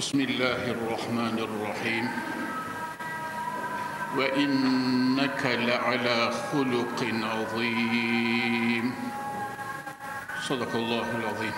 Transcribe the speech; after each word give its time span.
بسم 0.00 0.20
الله 0.20 0.70
الرحمن 0.70 1.36
الرحيم 1.38 2.04
وإنك 4.16 5.42
لعلى 5.46 6.18
خلق 6.32 7.00
عظيم 7.04 8.94
صدق 10.48 10.72
الله 10.76 11.08
العظيم 11.16 11.56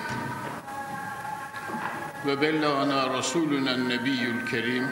وبلغنا 2.27 3.06
رسولنا 3.06 3.74
النبي 3.74 4.22
الكريم 4.22 4.84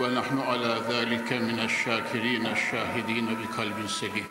ونحن 0.00 0.38
على 0.38 0.72
ذلك 0.88 1.32
من 1.32 1.58
الشاكرين 1.58 2.46
الشاهدين 2.46 3.26
بقلب 3.26 3.86
سليم 3.86 4.28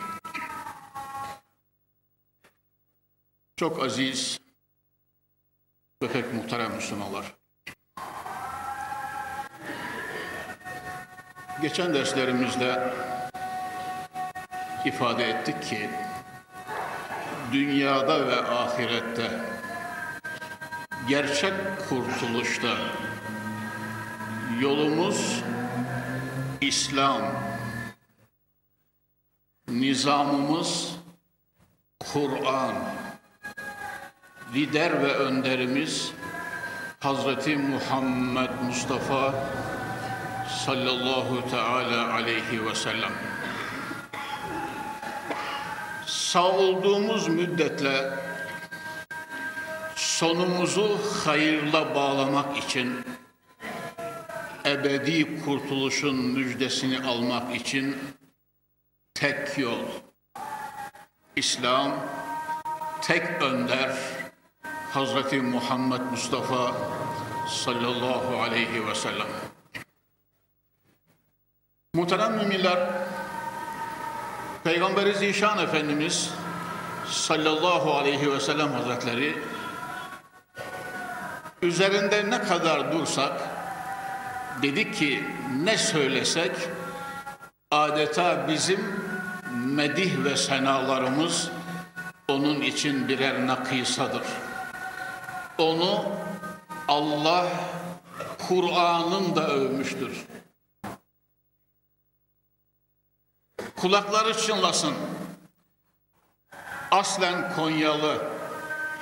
Çok 3.57 3.84
aziz 3.84 4.39
ve 6.03 6.12
pek 6.12 6.34
muhterem 6.34 6.75
Müslümanlar. 6.75 7.38
Geçen 11.62 11.94
derslerimizde 11.94 12.92
ifade 14.84 15.25
ettik 15.25 15.62
ki 15.62 15.91
dünyada 17.53 18.28
ve 18.28 18.36
ahirette 18.42 19.30
gerçek 21.08 21.53
kurtuluşta 21.88 22.77
yolumuz 24.61 25.42
İslam, 26.61 27.22
nizamımız 29.69 30.97
Kur'an, 32.12 32.75
lider 34.55 35.03
ve 35.03 35.14
önderimiz 35.14 36.12
Hazreti 37.00 37.56
Muhammed 37.56 38.50
Mustafa 38.66 39.34
sallallahu 40.59 41.51
teala 41.51 42.12
aleyhi 42.15 42.67
ve 42.67 42.75
sellem. 42.75 43.12
Sağ 46.06 46.48
olduğumuz 46.48 47.29
müddetle 47.29 48.11
sonumuzu 49.97 50.98
hayırla 51.25 51.95
bağlamak 51.95 52.59
için 52.59 53.05
ebedi 54.65 55.45
kurtuluşun 55.45 56.17
müjdesini 56.17 57.06
almak 57.06 57.56
için 57.56 57.97
tek 59.15 59.59
yol 59.59 59.84
İslam 61.37 61.93
tek 63.03 63.43
önder 63.43 63.97
Hazreti 64.93 65.41
Muhammed 65.41 66.01
Mustafa 66.01 66.75
sallallahu 67.48 68.43
aleyhi 68.43 68.87
ve 68.87 68.95
sellem. 68.95 69.27
Muhterem 71.94 72.33
müminler, 72.36 72.78
Peygamberi 74.65 75.15
Zişan 75.15 75.59
Efendimiz 75.59 76.31
sallallahu 77.06 77.94
aleyhi 77.94 78.32
ve 78.32 78.41
sellem 78.41 78.72
hazretleri 78.72 79.38
üzerinde 81.62 82.31
ne 82.31 82.42
kadar 82.42 82.92
dursak 82.92 83.32
dedik 84.62 84.94
ki 84.94 85.25
ne 85.62 85.78
söylesek 85.78 86.50
adeta 87.70 88.48
bizim 88.48 88.81
medih 89.53 90.25
ve 90.25 90.36
senalarımız 90.36 91.50
onun 92.28 92.60
için 92.60 93.09
birer 93.09 93.47
nakısadır. 93.47 94.22
Onu 95.59 96.04
Allah 96.88 97.47
Kur'an'ın 98.48 99.36
da 99.36 99.48
övmüştür. 99.48 100.26
Kulakları 103.76 104.34
çınlasın. 104.36 104.94
Aslen 106.91 107.54
Konyalı 107.56 108.26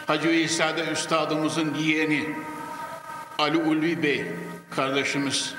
Hacı 0.07 0.29
İsa'da 0.29 0.85
Üstadımızın 0.85 1.75
yeğeni 1.75 2.37
Ali 3.39 3.57
Ulvi 3.57 4.03
Bey 4.03 4.27
kardeşimiz 4.71 5.55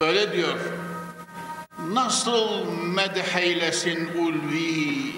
öyle 0.00 0.32
diyor. 0.32 0.58
Nasıl 1.88 2.66
medheylesin 2.72 4.18
Ulvi 4.18 5.12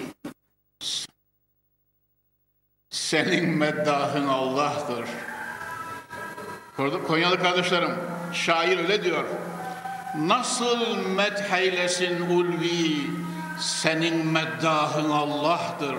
senin 2.89 3.49
meddahın 3.49 4.27
Allah'tır. 4.27 5.05
Konyalı 7.07 7.39
kardeşlerim, 7.39 7.91
şair 8.33 8.77
öyle 8.77 9.03
diyor. 9.03 9.25
Nasıl 10.19 10.97
medheylesin 10.97 12.21
ulvi, 12.21 13.09
senin 13.59 14.25
meddahın 14.25 15.09
Allah'tır. 15.09 15.95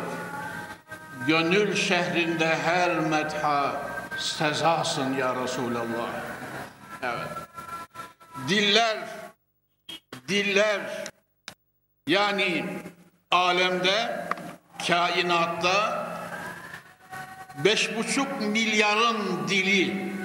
Gönül 1.27 1.77
şehrinde 1.77 2.57
her 2.57 2.99
medha 2.99 3.83
sezasın 4.19 5.15
ya 5.17 5.35
Resulallah. 5.43 6.09
Evet. 7.03 7.29
Diller, 8.49 8.99
diller, 10.29 11.05
yani 12.09 12.65
alemde, 13.31 14.27
kainatta 14.87 16.07
beş 17.65 17.97
buçuk 17.97 18.41
milyarın 18.41 19.49
dili 19.49 20.16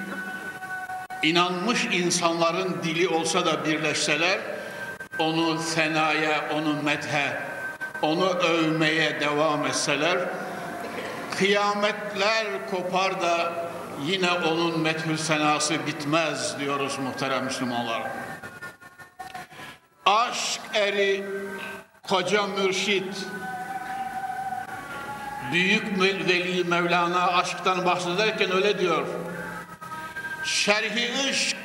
inanmış 1.22 1.84
insanların 1.84 2.76
dili 2.82 3.08
olsa 3.08 3.46
da 3.46 3.64
birleşseler 3.64 4.38
onu 5.18 5.58
senaya, 5.58 6.50
onu 6.54 6.82
methe, 6.82 7.42
onu 8.02 8.28
övmeye 8.28 9.20
devam 9.20 9.66
etseler 9.66 10.18
kıyametler 11.38 12.46
kopar 12.70 13.22
da 13.22 13.52
yine 14.06 14.30
onun 14.30 14.80
methü 14.80 15.18
senası 15.18 15.86
bitmez 15.86 16.58
diyoruz 16.58 16.98
muhterem 16.98 17.44
Müslümanlar. 17.44 18.02
Aşk 20.06 20.60
eri 20.74 21.24
koca 22.08 22.46
mürşit 22.46 23.26
Büyük 25.52 26.00
Veli 26.00 26.64
Mevlana 26.64 27.26
aşktan 27.26 27.84
bahsederken 27.84 28.52
öyle 28.52 28.78
diyor. 28.78 29.06
Şerhi 30.44 31.10
ışk 31.30 31.56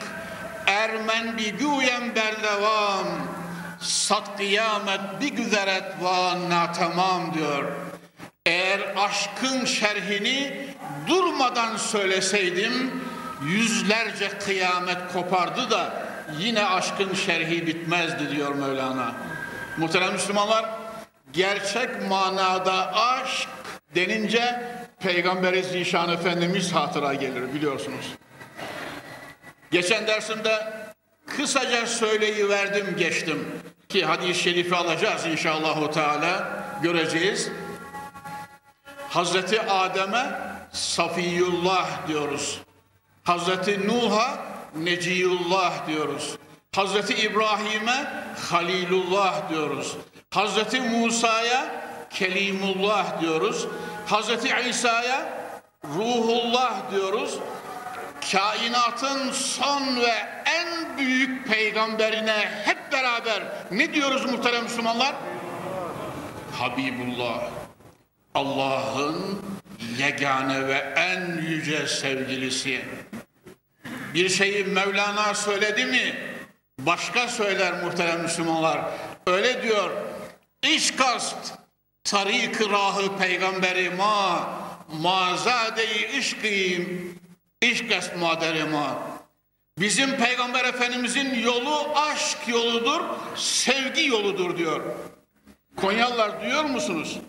ermen 0.67 1.37
bir 1.37 1.53
güyen 1.53 2.15
berdevam 2.15 3.07
sat 3.79 4.37
kıyamet 4.37 4.99
bir 5.21 5.29
güzeret 5.29 5.83
van 6.01 6.49
natamam 6.49 7.33
diyor. 7.33 7.63
Eğer 8.45 8.79
aşkın 8.97 9.65
şerhini 9.65 10.67
durmadan 11.07 11.77
söyleseydim 11.77 13.03
yüzlerce 13.45 14.29
kıyamet 14.29 15.13
kopardı 15.13 15.69
da 15.69 16.07
yine 16.39 16.65
aşkın 16.65 17.13
şerhi 17.13 17.67
bitmezdi 17.67 18.29
diyor 18.31 18.55
Mevlana. 18.55 19.15
Muhterem 19.77 20.13
Müslümanlar 20.13 20.65
gerçek 21.33 22.07
manada 22.09 22.95
aşk 22.95 23.49
denince 23.95 24.63
Peygamberi 24.99 25.63
Zişan 25.63 26.09
Efendimiz 26.09 26.73
hatıra 26.73 27.13
gelir 27.13 27.53
biliyorsunuz. 27.53 28.05
Geçen 29.71 30.07
dersimde 30.07 30.73
kısaca 31.27 31.87
söyleyiverdim 31.87 32.95
geçtim 32.97 33.47
ki 33.89 34.05
hadis-i 34.05 34.43
şerifi 34.43 34.75
alacağız 34.75 35.25
inşallah 35.25 35.91
Teala 35.91 36.63
göreceğiz. 36.81 37.49
Hazreti 39.09 39.61
Adem'e 39.61 40.39
Safiyullah 40.71 42.07
diyoruz. 42.07 42.61
Hazreti 43.23 43.87
Nuh'a 43.87 44.37
Neciyullah 44.75 45.87
diyoruz. 45.87 46.37
Hazreti 46.75 47.13
İbrahim'e 47.13 48.07
Halilullah 48.49 49.49
diyoruz. 49.49 49.97
Hazreti 50.29 50.81
Musa'ya 50.81 51.87
Kelimullah 52.09 53.21
diyoruz. 53.21 53.67
Hazreti 54.05 54.69
İsa'ya 54.69 55.47
Ruhullah 55.85 56.91
diyoruz. 56.91 57.37
Kainatın 58.31 59.31
son 59.31 60.01
ve 60.01 60.13
en 60.45 60.97
büyük 60.97 61.47
peygamberine 61.47 62.51
hep 62.65 62.91
beraber 62.91 63.43
ne 63.71 63.93
diyoruz 63.93 64.25
muhterem 64.31 64.63
Müslümanlar? 64.63 65.15
Habibullah. 66.51 67.49
Allah'ın 68.35 69.41
yegane 69.97 70.67
ve 70.67 70.93
en 70.95 71.41
yüce 71.41 71.87
sevgilisi. 71.87 72.85
Bir 74.13 74.29
şeyi 74.29 74.63
Mevlana 74.63 75.33
söyledi 75.33 75.85
mi 75.85 76.15
başka 76.79 77.27
söyler 77.27 77.83
muhterem 77.83 78.21
Müslümanlar. 78.21 78.81
Öyle 79.27 79.63
diyor. 79.63 79.89
İş 80.63 80.91
kast 80.91 81.53
tarik 82.03 82.61
rahı 82.61 83.17
peygamberi 83.17 83.89
ma 83.89 84.49
mazade-i 85.01 86.17
işkest 87.61 88.15
maderema. 88.15 89.17
Bizim 89.79 90.17
peygamber 90.17 90.65
efendimizin 90.65 91.39
yolu 91.39 91.89
aşk 91.95 92.47
yoludur, 92.47 93.01
sevgi 93.35 94.05
yoludur 94.05 94.57
diyor. 94.57 94.81
Konyalılar 95.75 96.41
duyuyor 96.41 96.63
musunuz? 96.63 97.19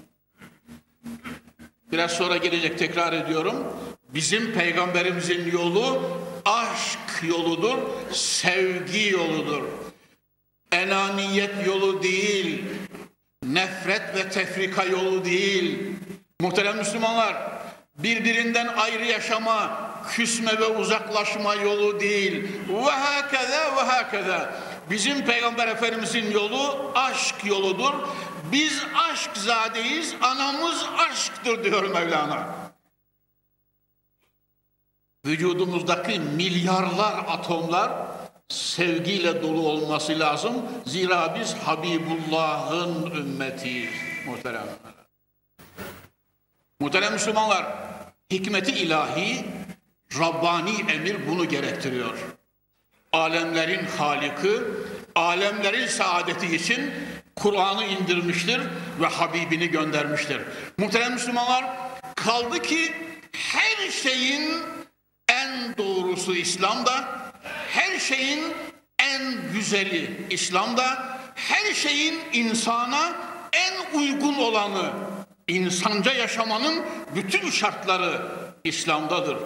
Biraz 1.92 2.10
sonra 2.10 2.36
gelecek 2.36 2.78
tekrar 2.78 3.12
ediyorum. 3.12 3.66
Bizim 4.08 4.52
peygamberimizin 4.52 5.50
yolu 5.50 6.02
aşk 6.44 7.22
yoludur, 7.22 7.78
sevgi 8.12 9.08
yoludur. 9.08 9.62
Enaniyet 10.72 11.66
yolu 11.66 12.02
değil, 12.02 12.64
nefret 13.44 14.16
ve 14.16 14.28
tefrika 14.28 14.84
yolu 14.84 15.25
değil. 15.25 15.92
Muhterem 16.40 16.76
Müslümanlar, 16.76 17.36
birbirinden 17.98 18.66
ayrı 18.66 19.04
yaşama, 19.04 19.88
küsme 20.08 20.58
ve 20.60 20.66
uzaklaşma 20.66 21.54
yolu 21.54 22.00
değil. 22.00 22.48
Ve 22.68 22.90
hakeza 22.90 23.76
ve 23.76 23.80
hakeza. 23.80 24.54
Bizim 24.90 25.24
Peygamber 25.24 25.68
Efendimizin 25.68 26.30
yolu 26.30 26.92
aşk 26.94 27.44
yoludur. 27.44 27.94
Biz 28.52 28.82
aşk 29.10 29.30
zadeyiz, 29.36 30.14
anamız 30.22 30.86
aşktır 30.98 31.64
diyor 31.64 31.84
Mevlana. 31.84 32.48
Vücudumuzdaki 35.26 36.20
milyarlar 36.20 37.14
atomlar 37.28 37.90
sevgiyle 38.48 39.42
dolu 39.42 39.68
olması 39.68 40.18
lazım. 40.18 40.52
Zira 40.86 41.36
biz 41.40 41.54
Habibullah'ın 41.54 43.10
ümmetiyiz 43.10 43.90
muhterem. 44.26 44.66
Muhterem 46.80 47.12
Müslümanlar, 47.12 47.66
hikmeti 48.30 48.72
ilahi, 48.72 49.44
Rabbani 50.19 50.75
emir 50.93 51.28
bunu 51.28 51.49
gerektiriyor. 51.49 52.19
Alemlerin 53.12 53.87
Haliki, 53.99 54.52
alemlerin 55.14 55.87
saadeti 55.87 56.56
için 56.56 56.90
Kur'an'ı 57.37 57.84
indirmiştir 57.84 58.60
ve 59.00 59.06
Habibini 59.06 59.69
göndermiştir. 59.69 60.40
Muhterem 60.78 61.12
Müslümanlar, 61.12 61.64
kaldı 62.16 62.62
ki 62.62 62.93
her 63.32 63.90
şeyin 63.90 64.62
en 65.28 65.76
doğrusu 65.78 66.34
İslam'da, 66.34 67.08
her 67.70 67.99
şeyin 67.99 68.44
en 68.99 69.52
güzeli 69.52 70.26
İslam'da, 70.31 71.19
her 71.34 71.75
şeyin 71.75 72.20
insana 72.32 73.12
en 73.52 73.99
uygun 73.99 74.34
olanı, 74.34 74.90
insanca 75.49 76.12
yaşamanın 76.12 76.84
bütün 77.14 77.50
şartları 77.50 78.22
İslam'dadır. 78.64 79.37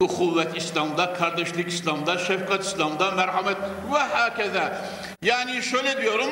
Bu 0.00 0.08
kuvvet 0.08 0.56
İslam'da, 0.56 1.14
kardeşlik 1.14 1.68
İslam'da, 1.68 2.18
şefkat 2.18 2.64
İslam'da, 2.64 3.10
merhamet 3.10 3.56
ve 3.92 3.98
hakeza. 3.98 4.82
Yani 5.22 5.62
şöyle 5.62 6.02
diyorum, 6.02 6.30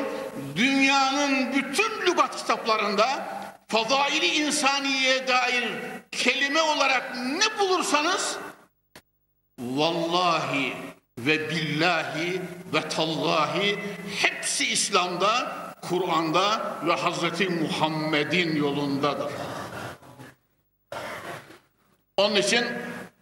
dünyanın 0.57 1.53
bütün 1.53 2.07
lügat 2.07 2.37
kitaplarında 2.37 3.09
fazaili 3.69 4.27
insaniye 4.27 5.29
dair 5.29 5.69
kelime 6.13 6.63
olarak 6.63 7.17
ne 7.17 7.59
bulursanız 7.59 8.37
vallahi 9.61 10.73
ve 11.19 11.51
billahi 11.51 12.43
ve 12.75 12.89
tallahi 12.89 13.79
hepsi 14.17 14.67
İslam'da, 14.67 15.57
Kur'an'da 15.83 16.77
ve 16.87 16.93
Hazreti 16.93 17.49
Muhammed'in 17.49 18.57
yolundadır. 18.57 19.33
Onun 22.17 22.37
için 22.37 22.67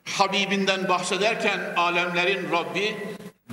Habibinden 0.09 0.89
bahsederken 0.89 1.61
alemlerin 1.77 2.53
Rabbi 2.53 2.97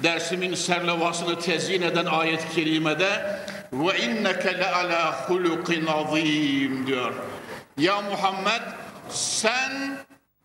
dersimin 0.04 0.56
serlevasını 0.56 1.40
tezyin 1.40 1.82
eden 1.82 2.06
ayet-i 2.06 2.56
kerimede 2.56 3.40
ve 3.74 4.00
inneke 4.00 4.58
le 4.58 4.72
ala 4.72 5.30
hulukin 5.30 5.86
azim 5.86 6.88
diyor. 6.88 7.14
Ya 7.78 8.02
Muhammed 8.02 8.62
sen 9.10 9.98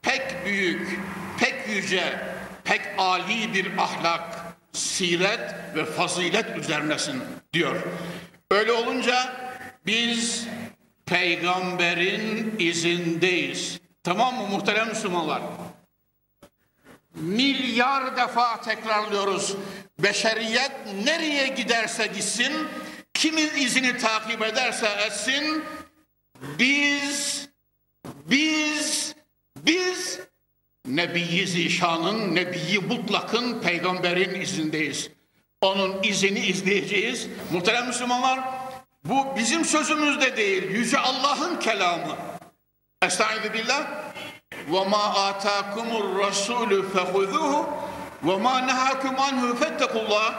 pek 0.03 0.45
büyük, 0.45 1.01
pek 1.39 1.69
yüce, 1.69 2.21
pek 2.65 2.81
ali 2.99 3.55
bir 3.55 3.79
ahlak, 3.79 4.23
siret 4.73 5.55
ve 5.75 5.85
fazilet 5.85 6.57
üzerinesin 6.57 7.23
diyor. 7.53 7.77
Öyle 8.51 8.73
olunca 8.73 9.33
biz 9.87 10.47
peygamberin 11.07 12.57
izindeyiz. 12.59 13.81
Tamam 14.03 14.35
mı 14.35 14.47
muhterem 14.47 14.89
Müslümanlar? 14.89 15.43
Milyar 17.17 18.17
defa 18.17 18.61
tekrarlıyoruz. 18.61 19.57
Beşeriyet 19.99 20.73
nereye 21.05 21.47
giderse 21.47 22.07
gitsin, 22.07 22.69
kimin 23.15 23.51
izini 23.57 23.99
takip 23.99 24.43
ederse 24.43 24.87
etsin, 25.07 25.65
biz, 26.59 27.49
biz, 28.27 29.15
biz 29.57 30.21
Nebi 30.87 31.47
Zişan'ın, 31.47 32.35
Nebi 32.35 32.79
Mutlak'ın, 32.89 33.61
peygamberin 33.61 34.41
izindeyiz. 34.41 35.11
Onun 35.61 36.03
izini 36.03 36.39
izleyeceğiz. 36.39 37.27
Muhterem 37.53 37.87
Müslümanlar, 37.87 38.41
bu 39.05 39.37
bizim 39.37 39.65
sözümüz 39.65 40.21
de 40.21 40.37
değil, 40.37 40.71
Yüce 40.71 40.99
Allah'ın 40.99 41.61
kelamı. 41.61 42.17
Estaizu 43.03 43.53
billah 43.55 44.06
ve 44.73 44.85
ma 44.85 45.15
atakumur 45.15 46.19
rasulü 46.19 46.89
fehuzuhu 46.89 47.67
ve 48.23 48.37
ma 48.37 48.59
nehakum 48.59 49.21
anhu 49.21 49.57
fettekullah 49.57 50.35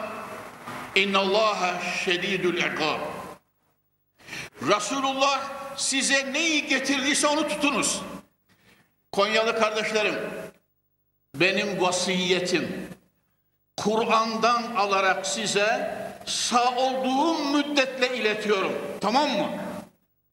innallaha 0.94 1.80
şedidul 2.04 2.56
ikab 2.56 3.00
Resulullah 4.62 5.40
size 5.76 6.32
neyi 6.32 6.66
getirdiyse 6.66 7.26
onu 7.26 7.48
tutunuz. 7.48 8.00
Konyalı 9.12 9.60
kardeşlerim, 9.60 10.14
benim 11.34 11.80
vasiyetim 11.80 12.88
Kur'an'dan 13.76 14.62
alarak 14.76 15.26
size 15.26 15.98
sağ 16.26 16.70
olduğum 16.70 17.38
müddetle 17.38 18.16
iletiyorum. 18.16 18.72
Tamam 19.00 19.30
mı? 19.30 19.48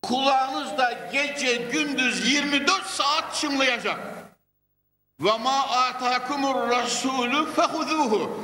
Kulağınızda 0.08 1.10
gece 1.12 1.56
gündüz 1.56 2.34
24 2.34 2.86
saat 2.86 3.36
çınlayacak. 3.36 4.00
Ve 5.20 5.38
ma 5.38 5.60
atakumur 5.68 6.70
rasulü 6.70 7.52
fehuzuhu. 7.54 8.42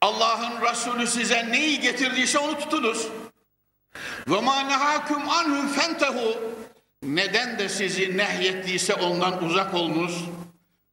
Allah'ın 0.00 0.60
Resulü 0.60 1.06
size 1.06 1.52
neyi 1.52 1.80
getirdiyse 1.80 2.38
onu 2.38 2.58
tutunuz. 2.58 3.08
Ve 4.28 4.40
ma 4.40 4.60
nehakum 4.60 5.28
anhu 5.28 5.68
fentehu. 5.68 6.40
Neden 7.02 7.58
de 7.58 7.68
sizi 7.68 8.16
nehyettiyse 8.16 8.94
ondan 8.94 9.44
uzak 9.44 9.74
olunuz. 9.74 10.24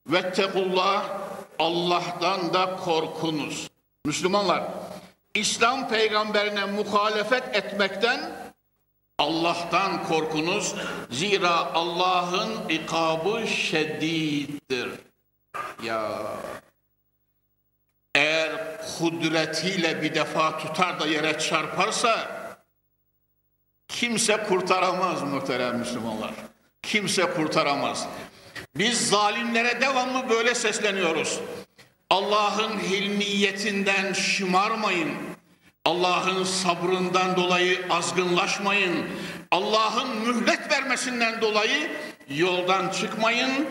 Vettekullah 0.07 1.05
Allah'tan 1.59 2.53
da 2.53 2.75
korkunuz. 2.75 3.69
Müslümanlar, 4.05 4.63
İslam 5.33 5.89
peygamberine 5.89 6.65
muhalefet 6.65 7.55
etmekten 7.55 8.44
Allah'tan 9.19 10.03
korkunuz. 10.03 10.75
Zira 11.11 11.73
Allah'ın 11.73 12.69
ikabı 12.69 13.47
şediddir. 13.47 14.89
Ya 15.83 16.21
eğer 18.15 18.81
kudretiyle 18.99 20.01
bir 20.01 20.15
defa 20.15 20.57
tutar 20.57 20.99
da 20.99 21.07
yere 21.07 21.39
çarparsa 21.39 22.29
kimse 23.87 24.37
kurtaramaz 24.37 25.23
muhterem 25.23 25.77
Müslümanlar. 25.77 26.31
Kimse 26.81 27.33
kurtaramaz. 27.33 28.07
Biz 28.75 29.09
zalimlere 29.09 29.81
devamlı 29.81 30.29
böyle 30.29 30.55
sesleniyoruz. 30.55 31.39
Allah'ın 32.09 32.79
hilmiyetinden 32.79 34.13
şımarmayın. 34.13 35.34
Allah'ın 35.85 36.43
sabrından 36.43 37.35
dolayı 37.35 37.85
azgınlaşmayın. 37.89 39.05
Allah'ın 39.51 40.09
mühlet 40.17 40.71
vermesinden 40.71 41.41
dolayı 41.41 41.91
yoldan 42.29 42.89
çıkmayın. 42.89 43.67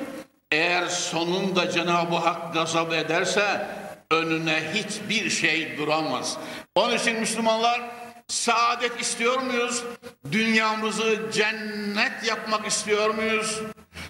Eğer 0.53 0.87
sonunda 0.87 1.71
Cenab-ı 1.71 2.17
Hak 2.17 2.55
gazap 2.55 2.93
ederse 2.93 3.67
önüne 4.11 4.63
hiçbir 4.75 5.31
şey 5.31 5.79
duramaz. 5.79 6.37
Onun 6.75 6.97
için 6.97 7.21
Müslümanlar 7.21 7.81
saadet 8.29 9.01
istiyor 9.01 9.39
muyuz? 9.39 9.85
Dünyamızı 10.33 11.21
cennet 11.33 12.25
yapmak 12.27 12.67
istiyor 12.67 13.15
muyuz? 13.15 13.61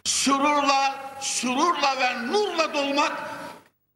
Sururla, 0.05 0.95
sururla 1.21 1.97
ve 2.01 2.33
nurla 2.33 2.75
dolmak, 2.75 3.13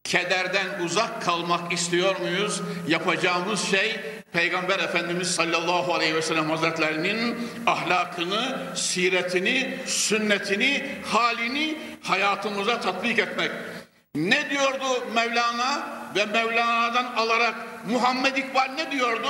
kederden 0.08 0.66
uzak 0.84 1.22
kalmak 1.22 1.72
istiyor 1.72 2.20
muyuz? 2.20 2.60
Yapacağımız 2.88 3.70
şey 3.70 4.00
Peygamber 4.32 4.78
Efendimiz 4.78 5.34
sallallahu 5.34 5.94
aleyhi 5.94 6.14
ve 6.14 6.22
sellem 6.22 6.50
hazretlerinin 6.50 7.50
ahlakını, 7.66 8.58
siretini, 8.74 9.78
sünnetini, 9.86 10.88
halini 11.04 11.78
hayatımıza 12.02 12.80
tatbik 12.80 13.18
etmek. 13.18 13.50
Ne 14.14 14.50
diyordu 14.50 15.06
Mevlana 15.14 15.88
ve 16.16 16.26
Mevlana'dan 16.26 17.04
alarak 17.16 17.54
Muhammed 17.90 18.36
İkbal 18.36 18.68
ne 18.76 18.90
diyordu? 18.90 19.28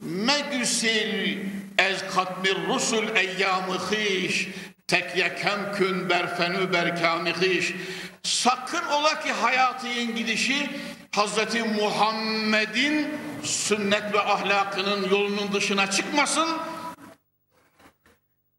Megüsil 0.00 1.38
ez 1.78 2.14
katmir 2.14 2.56
rusul 2.68 3.16
eyyamı 3.16 3.78
hiş 3.90 4.48
tekyekem 4.86 5.72
kün 5.74 6.10
berfenü 6.10 6.72
berkâmi 6.72 7.32
hiş 7.32 7.74
sakın 8.22 8.86
ola 8.86 9.20
ki 9.20 9.32
hayatın 9.32 10.14
gidişi 10.14 10.70
Hazreti 11.14 11.62
Muhammed'in 11.62 13.18
sünnet 13.42 14.14
ve 14.14 14.20
ahlakının 14.20 15.10
yolunun 15.10 15.52
dışına 15.52 15.90
çıkmasın 15.90 16.48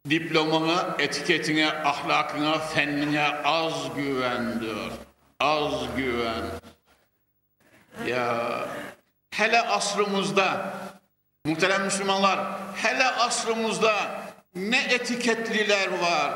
diplomana, 0.09 0.95
etiketine, 0.99 1.71
ahlakına, 1.71 2.59
fennine 2.59 3.27
az 3.43 3.73
güven 3.95 4.61
diyor. 4.61 4.91
Az 5.39 5.73
güven. 5.97 6.43
Ya 8.07 8.65
hele 9.31 9.61
asrımızda 9.61 10.73
muhterem 11.45 11.83
Müslümanlar 11.83 12.39
hele 12.75 13.05
asrımızda 13.07 13.95
ne 14.55 14.83
etiketliler 14.83 15.87
var. 15.87 16.33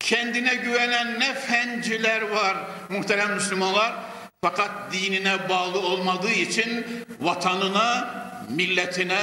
Kendine 0.00 0.54
güvenen 0.54 1.20
ne 1.20 1.34
fenciler 1.34 2.22
var 2.22 2.56
muhterem 2.88 3.34
Müslümanlar. 3.34 3.92
Fakat 4.44 4.70
dinine 4.92 5.48
bağlı 5.48 5.80
olmadığı 5.80 6.30
için 6.30 6.86
vatanına, 7.20 8.08
milletine, 8.48 9.20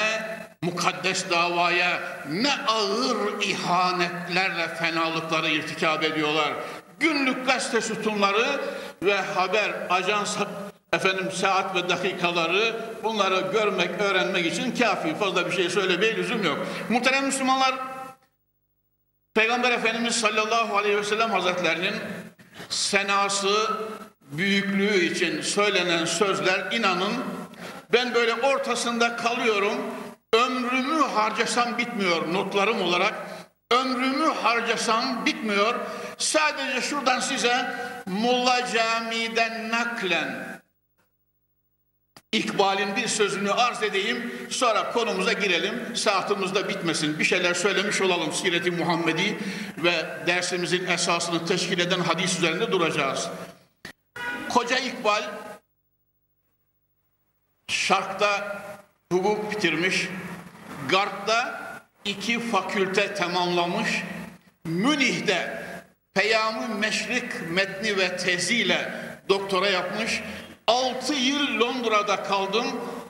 mukaddes 0.62 1.30
davaya 1.30 2.00
ne 2.30 2.54
ağır 2.68 3.42
ihanetlerle 3.42 4.68
fenalıkları 4.68 5.50
irtikab 5.50 6.04
ediyorlar. 6.04 6.54
Günlük 7.00 7.48
gazete 7.48 7.82
sütunları 7.82 8.62
ve 9.04 9.22
haber, 9.22 9.72
ajans, 9.90 10.38
efendim 10.94 11.32
saat 11.32 11.76
ve 11.76 11.90
dakikaları 11.90 12.76
bunları 13.04 13.52
görmek, 13.52 14.02
öğrenmek 14.02 14.46
için 14.46 14.76
kafi. 14.76 15.16
Fazla 15.16 15.46
bir 15.46 15.52
şey 15.52 15.70
söylemeye 15.70 16.16
lüzum 16.16 16.44
yok. 16.44 16.68
Muhterem 16.90 17.26
Müslümanlar, 17.26 17.76
Peygamber 19.34 19.72
Efendimiz 19.72 20.16
sallallahu 20.16 20.78
aleyhi 20.78 20.98
ve 20.98 21.04
sellem 21.04 21.32
hazretlerinin 21.32 21.94
senası, 22.70 23.72
büyüklüğü 24.22 25.06
için 25.06 25.42
söylenen 25.42 26.06
sözler 26.06 26.72
inanın 26.72 27.14
ben 27.94 28.14
böyle 28.14 28.34
ortasında 28.34 29.16
kalıyorum. 29.16 29.78
Ömrümü 30.34 31.02
harcasam 31.02 31.78
bitmiyor 31.78 32.34
notlarım 32.34 32.82
olarak. 32.82 33.14
Ömrümü 33.72 34.34
harcasam 34.44 35.26
bitmiyor. 35.26 35.76
Sadece 36.18 36.82
şuradan 36.82 37.20
size 37.20 37.76
Mulla 38.06 38.60
Cami'den 38.74 39.70
naklen 39.70 40.53
İkbal'in 42.34 42.96
bir 42.96 43.08
sözünü 43.08 43.52
arz 43.52 43.84
edeyim. 43.84 44.48
Sonra 44.50 44.92
konumuza 44.92 45.34
girelim. 45.34 45.96
Saatimiz 45.96 46.56
de 46.56 46.70
bitmesin. 46.70 47.20
Bir 47.20 47.24
şeyler 47.24 47.54
söylemiş 47.54 48.02
olalım 48.02 48.34
Siret-i 48.34 48.72
Muhammedi 48.72 49.38
ve 49.78 49.94
dersimizin 50.28 50.86
esasını 50.86 51.46
teşkil 51.46 51.80
eden 51.80 52.00
hadis 52.00 52.38
üzerinde 52.38 52.72
duracağız. 52.72 53.30
Koca 54.50 54.78
İkbal 54.78 55.24
Şark'ta 57.68 58.62
hukuk 59.12 59.52
bitirmiş. 59.52 60.08
Garp'ta 60.90 61.64
iki 62.06 62.40
fakülte 62.40 63.14
tamamlamış. 63.14 64.04
Münih'de 64.66 65.64
Peyam-ı 66.14 66.76
Meşrik 66.76 67.50
metni 67.50 67.98
ve 67.98 68.18
teziyle 68.18 68.94
doktora 69.30 69.70
yapmış. 69.70 70.22
Altı 70.68 71.14
yıl 71.14 71.60
Londra'da 71.60 72.24
kaldım. 72.24 72.66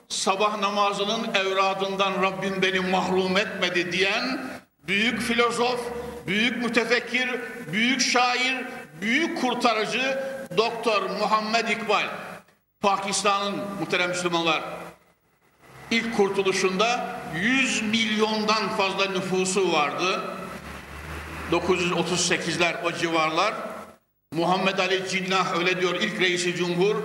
Sabah 0.09 0.59
namazının 0.59 1.33
evradından 1.35 2.23
Rabbim 2.23 2.61
beni 2.61 2.79
mahrum 2.79 3.37
etmedi 3.37 3.91
diyen 3.91 4.45
büyük 4.87 5.21
filozof, 5.21 5.79
büyük 6.27 6.63
mütefekkir, 6.63 7.29
büyük 7.73 8.01
şair, 8.01 8.65
büyük 9.01 9.41
kurtarıcı 9.41 10.23
Doktor 10.57 11.09
Muhammed 11.09 11.67
İkbal. 11.67 12.05
Pakistan'ın 12.81 13.55
muhterem 13.79 14.09
Müslümanlar 14.09 14.63
ilk 15.91 16.17
kurtuluşunda 16.17 17.19
100 17.35 17.81
milyondan 17.81 18.69
fazla 18.77 19.05
nüfusu 19.05 19.73
vardı. 19.73 20.21
938'ler 21.51 22.83
o 22.83 22.91
civarlar. 22.91 23.53
Muhammed 24.33 24.77
Ali 24.77 25.09
Cinnah 25.09 25.57
öyle 25.57 25.81
diyor 25.81 25.95
ilk 25.95 26.21
reisi 26.21 26.55
cumhur. 26.55 26.95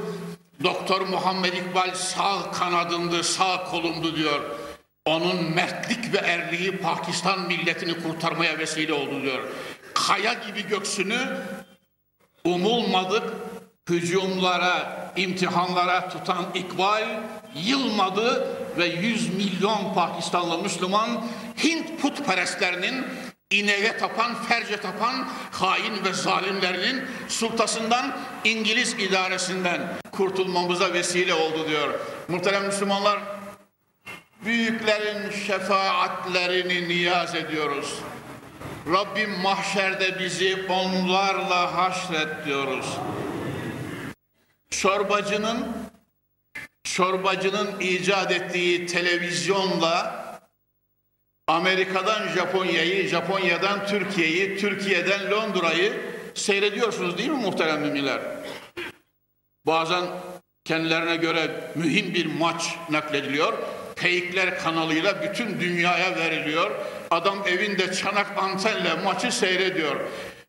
Doktor 0.65 1.01
Muhammed 1.01 1.53
İkbal 1.53 1.95
sağ 1.95 2.51
kanadımdı, 2.51 3.25
sağ 3.25 3.65
kolumdu 3.65 4.17
diyor. 4.17 4.41
Onun 5.07 5.55
mertlik 5.55 6.15
ve 6.15 6.19
erliği 6.19 6.77
Pakistan 6.77 7.41
milletini 7.41 8.03
kurtarmaya 8.03 8.59
vesile 8.59 8.93
oldu 8.93 9.23
diyor. 9.23 9.39
Kaya 9.95 10.33
gibi 10.33 10.69
göksünü 10.69 11.19
umulmadık 12.45 13.35
hücumlara, 13.91 15.13
imtihanlara 15.17 16.09
tutan 16.09 16.45
İkbal 16.55 17.05
yılmadı 17.55 18.49
ve 18.79 18.87
100 18.87 19.35
milyon 19.35 19.95
Pakistanlı 19.95 20.59
Müslüman 20.59 21.27
Hint 21.65 22.03
putperestlerinin 22.03 23.07
ineğe 23.51 23.97
tapan, 23.97 24.35
ferce 24.35 24.77
tapan 24.77 25.29
hain 25.51 26.05
ve 26.05 26.13
zalimlerinin 26.13 27.05
sultasından 27.29 28.17
İngiliz 28.45 28.93
idaresinden 28.93 29.81
kurtulmamıza 30.13 30.93
vesile 30.93 31.35
oldu 31.35 31.69
diyor. 31.69 32.01
Muhterem 32.29 32.67
Müslümanlar 32.67 33.21
büyüklerin 34.45 35.31
şefaatlerini 35.31 36.89
niyaz 36.89 37.35
ediyoruz. 37.35 37.95
Rabbim 38.93 39.31
mahşerde 39.31 40.19
bizi 40.19 40.67
onlarla 40.69 41.77
haşret 41.77 42.47
diyoruz. 42.47 42.87
Çorbacının 44.71 45.67
çorbacının 46.85 47.81
icat 47.81 48.33
ettiği 48.33 48.87
televizyonla 48.87 50.28
Amerika'dan 51.49 52.29
Japonya'yı, 52.29 53.09
Japonya'dan 53.09 53.87
Türkiye'yi, 53.87 54.59
Türkiye'den 54.59 55.31
Londra'yı 55.31 55.93
seyrediyorsunuz 56.35 57.19
değil 57.19 57.31
mi 57.31 57.37
muhterem 57.37 57.81
müminler? 57.81 58.21
Bazen 59.67 60.05
kendilerine 60.65 61.17
göre 61.17 61.71
mühim 61.75 62.15
bir 62.15 62.27
maç 62.27 62.77
naklediliyor. 62.91 63.53
Peykler 63.97 64.59
kanalıyla 64.59 65.23
bütün 65.23 65.61
dünyaya 65.61 66.17
veriliyor. 66.17 66.71
Adam 67.11 67.45
evinde 67.47 67.93
çanak 67.93 68.39
antenle 68.39 68.95
maçı 68.95 69.33
seyrediyor. 69.33 69.97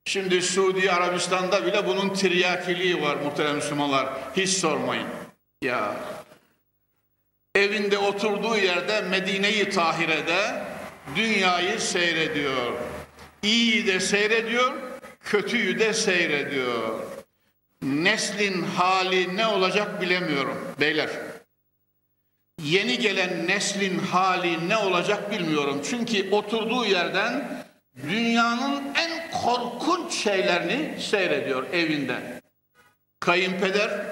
Şimdi 0.06 0.42
Suudi 0.42 0.92
Arabistan'da 0.92 1.66
bile 1.66 1.88
bunun 1.88 2.14
tiryakiliği 2.14 3.02
var 3.02 3.16
muhterem 3.16 3.56
Müslümanlar. 3.56 4.10
Hiç 4.38 4.50
sormayın. 4.50 5.08
Ya 5.64 5.96
evinde 7.56 7.98
oturduğu 7.98 8.58
yerde 8.58 9.02
Medine-i 9.02 9.70
Tahire'de 9.70 10.69
dünyayı 11.16 11.80
seyrediyor. 11.80 12.74
İyiyi 13.44 13.88
de 13.88 14.00
seyrediyor, 14.00 14.74
kötüyü 15.24 15.80
de 15.80 15.94
seyrediyor. 15.94 17.00
Neslin 17.82 18.62
hali 18.64 19.38
ne 19.38 19.48
olacak 19.48 20.02
bilemiyorum 20.02 20.58
beyler. 20.80 21.10
Yeni 22.64 23.00
gelen 23.00 23.48
neslin 23.48 24.00
hali 24.00 24.70
ne 24.70 24.78
olacak 24.78 25.32
bilmiyorum. 25.32 25.82
Çünkü 25.90 26.32
oturduğu 26.32 26.86
yerden 26.86 27.64
dünyanın 28.10 28.84
en 28.96 29.32
korkunç 29.32 30.14
şeylerini 30.14 31.02
seyrediyor 31.02 31.74
evinde. 31.74 32.42
Kayınpeder, 33.20 34.06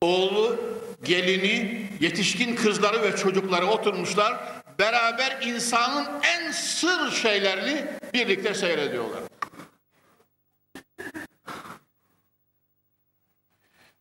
oğlu, 0.00 0.60
gelini, 1.04 1.86
yetişkin 2.00 2.56
kızları 2.56 3.02
ve 3.02 3.16
çocukları 3.16 3.66
oturmuşlar. 3.66 4.62
Beraber 4.78 5.42
insanın 5.42 6.08
en 6.22 6.52
sır 6.52 7.10
şeylerini 7.10 7.86
birlikte 8.14 8.54
seyrediyorlar. 8.54 9.22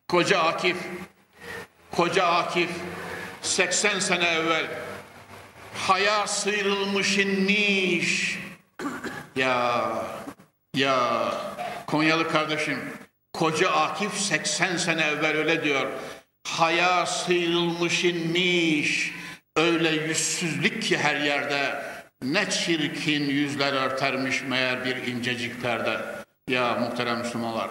Koca 0.08 0.40
Akif, 0.40 0.78
koca 1.92 2.26
Akif 2.26 2.70
80 3.42 4.00
sene 4.00 4.28
evvel 4.28 4.68
haya 5.74 6.28
sıyrılmış 6.28 7.18
inmiş. 7.18 8.40
Ya, 9.36 9.90
ya 10.76 11.32
Konyalı 11.94 12.32
kardeşim, 12.32 12.80
koca 13.34 13.72
Akif 13.72 14.14
80 14.14 14.78
sene 14.78 15.02
evvel 15.02 15.38
öyle 15.38 15.64
diyor. 15.64 15.92
Haya 16.48 17.06
sıyrılmış 17.06 18.04
inmiş, 18.04 19.12
öyle 19.56 19.90
yüzsüzlük 19.90 20.84
ki 20.84 20.98
her 20.98 21.16
yerde. 21.16 21.84
Ne 22.24 22.50
çirkin 22.50 23.24
yüzler 23.24 23.74
örtermiş 23.74 24.42
meğer 24.42 24.86
bir 24.86 24.96
incecik 24.96 25.62
perde. 25.62 26.02
Ya 26.48 26.76
muhterem 26.76 27.18
Müslümanlar. 27.18 27.70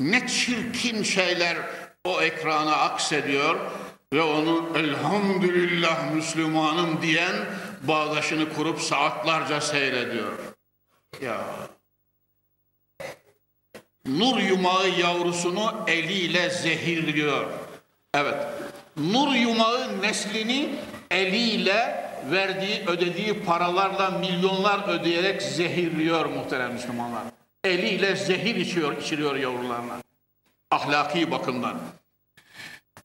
Ne 0.00 0.26
çirkin 0.26 1.02
şeyler 1.02 1.56
o 2.04 2.22
ekrana 2.22 2.76
aksediyor 2.76 3.70
ve 4.12 4.22
onu 4.22 4.78
elhamdülillah 4.78 6.12
Müslümanım 6.12 7.02
diyen 7.02 7.34
bağdaşını 7.82 8.52
kurup 8.54 8.80
saatlerce 8.80 9.60
seyrediyor. 9.60 10.32
Ya 11.22 11.40
Nur 14.06 14.38
yumağı 14.38 14.88
yavrusunu 14.88 15.84
eliyle 15.86 16.50
zehirliyor. 16.50 17.46
Evet. 18.14 18.46
Nur 18.96 19.34
yumağı 19.34 20.02
neslini 20.02 20.74
eliyle 21.14 22.10
verdiği, 22.30 22.86
ödediği 22.86 23.44
paralarla 23.44 24.10
milyonlar 24.10 24.88
ödeyerek 24.88 25.42
zehirliyor 25.42 26.26
muhterem 26.26 26.72
Müslümanlar. 26.72 27.22
Eliyle 27.64 28.16
zehir 28.16 28.54
içiyor, 28.54 28.96
içiriyor 28.96 29.36
yavrularına. 29.36 29.96
Ahlaki 30.70 31.30
bakımdan. 31.30 31.80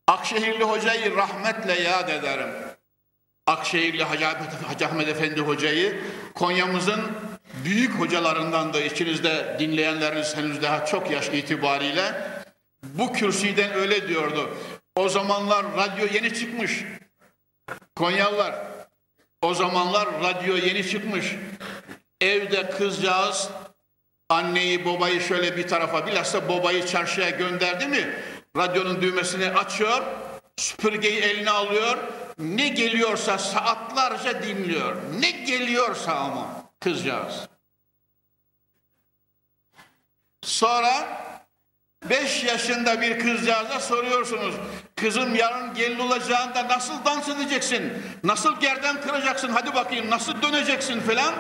Akşehirli 0.08 0.64
hocayı 0.64 1.16
rahmetle 1.16 1.82
yad 1.82 2.10
ederim. 2.10 2.50
Akşehirli 3.48 4.04
Hacı, 4.04 4.26
Hacı 4.68 4.88
Ahmet 4.88 5.08
Efendi 5.08 5.42
hocayı 5.42 6.02
Konya'mızın 6.36 7.02
büyük 7.66 8.00
hocalarından 8.00 8.74
da 8.74 8.82
içinizde 8.82 9.56
dinleyenleriniz 9.60 10.38
henüz 10.38 10.62
daha 10.62 10.86
çok 10.86 11.12
yaş 11.12 11.28
itibariyle 11.28 12.14
bu 12.84 13.14
kürsüden 13.14 13.74
öyle 13.74 14.08
diyordu. 14.08 14.58
O 14.96 15.10
zamanlar 15.10 15.66
radyo 15.78 16.08
yeni 16.14 16.34
çıkmış. 16.34 16.84
Konyalılar 17.96 18.56
o 19.42 19.54
zamanlar 19.54 20.08
radyo 20.24 20.56
yeni 20.56 20.90
çıkmış. 20.90 21.36
Evde 22.22 22.70
kızcağız 22.70 23.50
anneyi 24.30 24.86
babayı 24.86 25.22
şöyle 25.22 25.58
bir 25.58 25.68
tarafa 25.68 26.08
bilhassa 26.08 26.50
babayı 26.50 26.86
çarşıya 26.86 27.30
gönderdi 27.30 27.88
mi 27.88 28.16
radyonun 28.58 29.02
düğmesini 29.02 29.50
açıyor 29.50 30.04
süpürgeyi 30.60 31.20
eline 31.20 31.50
alıyor. 31.50 31.98
Ne 32.38 32.68
geliyorsa 32.68 33.38
saatlerce 33.38 34.44
dinliyor. 34.44 34.96
Ne 35.20 35.32
geliyorsa 35.32 36.14
ama 36.14 36.64
kızcağız. 36.80 37.48
Sonra 40.42 41.22
beş 42.10 42.44
yaşında 42.44 43.02
bir 43.02 43.20
kızcağıza 43.20 43.80
soruyorsunuz 43.80 44.56
kızım 44.96 45.36
yarın 45.36 45.74
gelin 45.74 46.00
olacağında 46.00 46.68
nasıl 46.68 47.06
dans 47.06 47.30
edeceksin 47.30 47.94
nasıl 48.24 48.60
gerden 48.60 49.02
kıracaksın 49.02 49.50
hadi 49.50 49.76
bakayım 49.76 50.10
nasıl 50.10 50.42
döneceksin 50.42 51.00
filan 51.00 51.34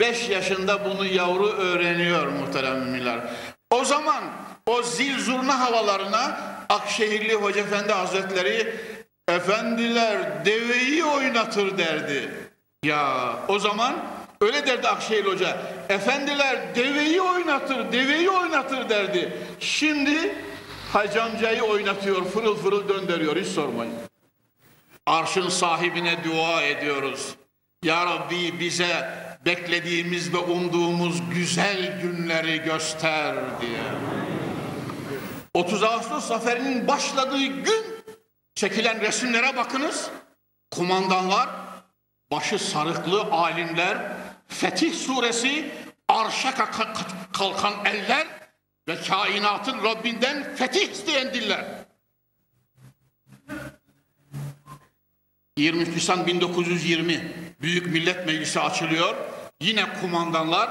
Beş 0.00 0.28
yaşında 0.28 0.84
bunu 0.84 1.06
yavru 1.06 1.48
öğreniyor 1.48 2.26
muhterem 2.26 2.78
müminler. 2.78 3.20
O 3.70 3.84
zaman 3.84 4.24
o 4.66 4.82
zil 4.82 5.18
zurna 5.18 5.60
havalarına 5.60 6.40
Akşehirli 6.68 7.34
Hoca 7.34 7.60
Efendi 7.60 7.92
Hazretleri 7.92 8.74
efendiler 9.28 10.44
deveyi 10.44 11.04
oynatır 11.04 11.78
derdi. 11.78 12.30
Ya 12.84 13.32
o 13.48 13.58
zaman 13.58 13.94
öyle 14.40 14.66
derdi 14.66 14.88
Akşehirli 14.88 15.28
Hoca. 15.28 15.56
Efendiler 15.90 16.74
deveyi 16.74 17.22
oynatır, 17.22 17.92
deveyi 17.92 18.30
oynatır 18.30 18.88
derdi. 18.88 19.38
Şimdi 19.60 20.34
Hacı 20.92 21.22
amcayı 21.22 21.62
oynatıyor, 21.62 22.24
fırıl 22.24 22.56
fırıl 22.56 22.88
döndürüyor 22.88 23.36
hiç 23.36 23.46
sormayın. 23.46 23.94
Arşın 25.06 25.48
sahibine 25.48 26.24
dua 26.24 26.62
ediyoruz. 26.62 27.34
Ya 27.84 28.06
Rabbi 28.06 28.60
bize 28.60 29.10
beklediğimiz 29.44 30.34
ve 30.34 30.38
umduğumuz 30.38 31.30
güzel 31.30 32.00
günleri 32.02 32.58
göster 32.58 33.34
diye. 33.60 33.80
30 35.54 35.82
Ağustos 35.82 36.28
zaferinin 36.28 36.88
başladığı 36.88 37.44
gün 37.46 37.84
çekilen 38.54 39.00
resimlere 39.00 39.56
bakınız. 39.56 40.10
Kumandanlar, 40.70 41.48
başı 42.32 42.58
sarıklı 42.58 43.22
alimler, 43.22 43.98
Fetih 44.50 44.94
suresi, 44.94 45.70
arşa 46.08 46.54
kalkan 47.32 47.74
eller 47.84 48.26
ve 48.88 48.96
kainatın 49.02 49.84
Rabbinden 49.84 50.56
fetih 50.56 50.90
isteyen 50.90 51.34
diller. 51.34 51.64
23 55.56 55.88
Nisan 55.88 56.26
1920 56.26 57.32
Büyük 57.62 57.86
Millet 57.86 58.26
Meclisi 58.26 58.60
açılıyor. 58.60 59.16
Yine 59.60 59.86
kumandanlar, 60.00 60.70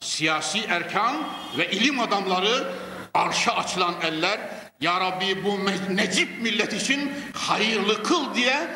siyasi 0.00 0.64
erkan 0.68 1.28
ve 1.58 1.70
ilim 1.70 2.00
adamları 2.00 2.74
arşa 3.14 3.52
açılan 3.52 3.94
eller 4.02 4.40
Ya 4.80 5.00
Rabbi 5.00 5.44
bu 5.44 5.58
necip 5.96 6.42
millet 6.42 6.72
için 6.72 7.12
hayırlı 7.34 8.02
kıl 8.02 8.34
diye 8.34 8.68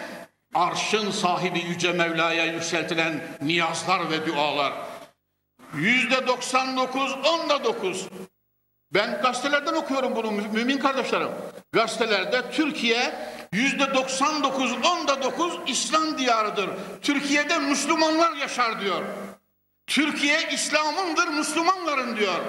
arşın 0.54 1.11
sahibi 1.11 1.58
Yüce 1.58 1.92
Mevla'ya 1.92 2.44
yükseltilen 2.44 3.20
niyazlar 3.40 4.11
ve 4.11 4.26
dualar. 4.26 4.72
Yüzde 5.74 6.26
99, 6.26 7.12
onda 7.24 7.64
dokuz. 7.64 8.08
Ben 8.94 9.22
gazetelerden 9.22 9.74
okuyorum 9.74 10.16
bunu 10.16 10.30
mümin 10.30 10.78
kardeşlerim. 10.78 11.28
Gazetelerde 11.72 12.50
Türkiye 12.50 13.14
yüzde 13.52 13.94
99, 13.94 14.72
onda 14.72 15.22
dokuz 15.22 15.58
İslam 15.66 16.18
diyarıdır. 16.18 16.70
Türkiye'de 17.02 17.58
Müslümanlar 17.58 18.37
yaşar 18.37 18.80
diyor. 18.80 19.04
Türkiye 19.87 20.48
İslam'ındır, 20.52 21.28
Müslümanların 21.28 22.16
diyor. 22.16 22.40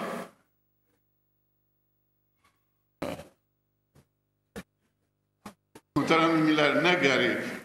Muhteremler 5.96 6.84
ne 6.84 6.94
garip. 6.94 7.59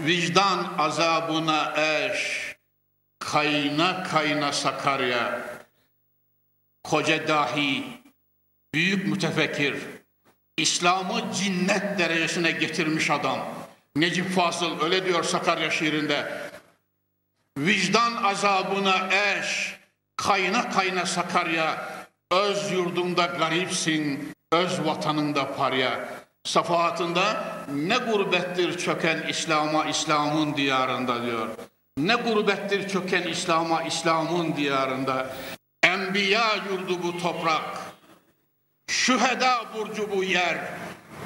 Vicdan 0.00 0.74
azabına 0.78 1.74
eş, 1.76 2.56
kayna 3.18 4.02
kayna 4.02 4.52
Sakarya, 4.52 5.40
koca 6.84 7.28
dahi, 7.28 7.84
büyük 8.74 9.06
mütefekkir, 9.06 9.76
İslam'ı 10.56 11.32
cinnet 11.32 11.98
derecesine 11.98 12.50
getirmiş 12.50 13.10
adam. 13.10 13.54
Necip 13.96 14.30
Fazıl 14.30 14.80
öyle 14.80 15.04
diyor 15.04 15.24
Sakarya 15.24 15.70
şiirinde. 15.70 16.50
Vicdan 17.58 18.22
azabına 18.22 19.08
eş, 19.14 19.76
kayna 20.16 20.70
kayna 20.70 21.06
Sakarya, 21.06 21.88
öz 22.30 22.72
yurdumda 22.72 23.26
garipsin, 23.26 24.32
öz 24.52 24.84
vatanında 24.84 25.56
parya. 25.56 26.08
Safahatında 26.46 27.44
ne 27.74 27.96
gurbettir 27.96 28.78
çöken 28.78 29.22
İslam'a 29.28 29.84
İslam'ın 29.84 30.56
diyarında 30.56 31.22
diyor. 31.22 31.48
Ne 31.98 32.14
gurbettir 32.14 32.88
çöken 32.88 33.22
İslam'a 33.22 33.82
İslam'ın 33.82 34.56
diyarında. 34.56 35.36
Enbiya 35.82 36.54
yurdu 36.70 37.02
bu 37.02 37.18
toprak. 37.18 37.64
Şüheda 38.86 39.64
burcu 39.74 40.10
bu 40.12 40.24
yer. 40.24 40.58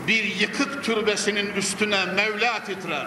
Bir 0.07 0.25
yıkık 0.25 0.85
türbesinin 0.85 1.53
üstüne 1.53 2.05
Mevla 2.05 2.65
titrer. 2.65 3.07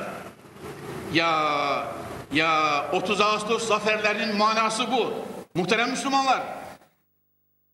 Ya 1.13 1.87
ya 2.33 2.85
30 2.91 3.21
Ağustos 3.21 3.67
zaferlerinin 3.67 4.37
manası 4.37 4.91
bu. 4.91 5.13
Muhterem 5.55 5.89
Müslümanlar. 5.89 6.43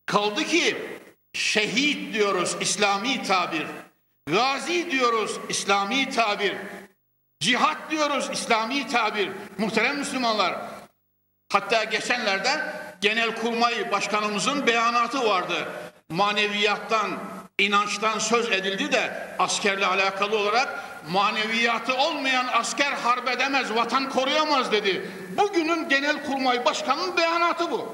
Kaldı 0.05 0.43
ki 0.43 0.77
şehit 1.33 2.13
diyoruz 2.13 2.57
İslami 2.61 3.23
tabir. 3.23 3.65
Gazi 4.31 4.91
diyoruz 4.91 5.39
İslami 5.49 6.09
tabir. 6.09 6.55
Cihat 7.39 7.91
diyoruz 7.91 8.29
İslami 8.33 8.87
tabir. 8.87 9.31
Muhterem 9.57 9.97
Müslümanlar. 9.97 10.55
Hatta 11.51 11.83
geçenlerde 11.83 12.73
Genelkurmay 13.01 13.91
Başkanımızın 13.91 14.67
beyanatı 14.67 15.29
vardı. 15.29 15.69
Maneviyattan, 16.09 17.19
inançtan 17.59 18.19
söz 18.19 18.51
edildi 18.51 18.91
de 18.91 19.35
askerle 19.39 19.85
alakalı 19.85 20.37
olarak 20.37 20.83
maneviyatı 21.11 21.97
olmayan 21.97 22.47
asker 22.53 22.91
harp 22.91 23.29
edemez, 23.29 23.75
vatan 23.75 24.09
koruyamaz 24.09 24.71
dedi. 24.71 25.11
Bugünün 25.37 25.89
Genelkurmay 25.89 26.65
Başkanı'nın 26.65 27.17
beyanatı 27.17 27.71
bu. 27.71 27.93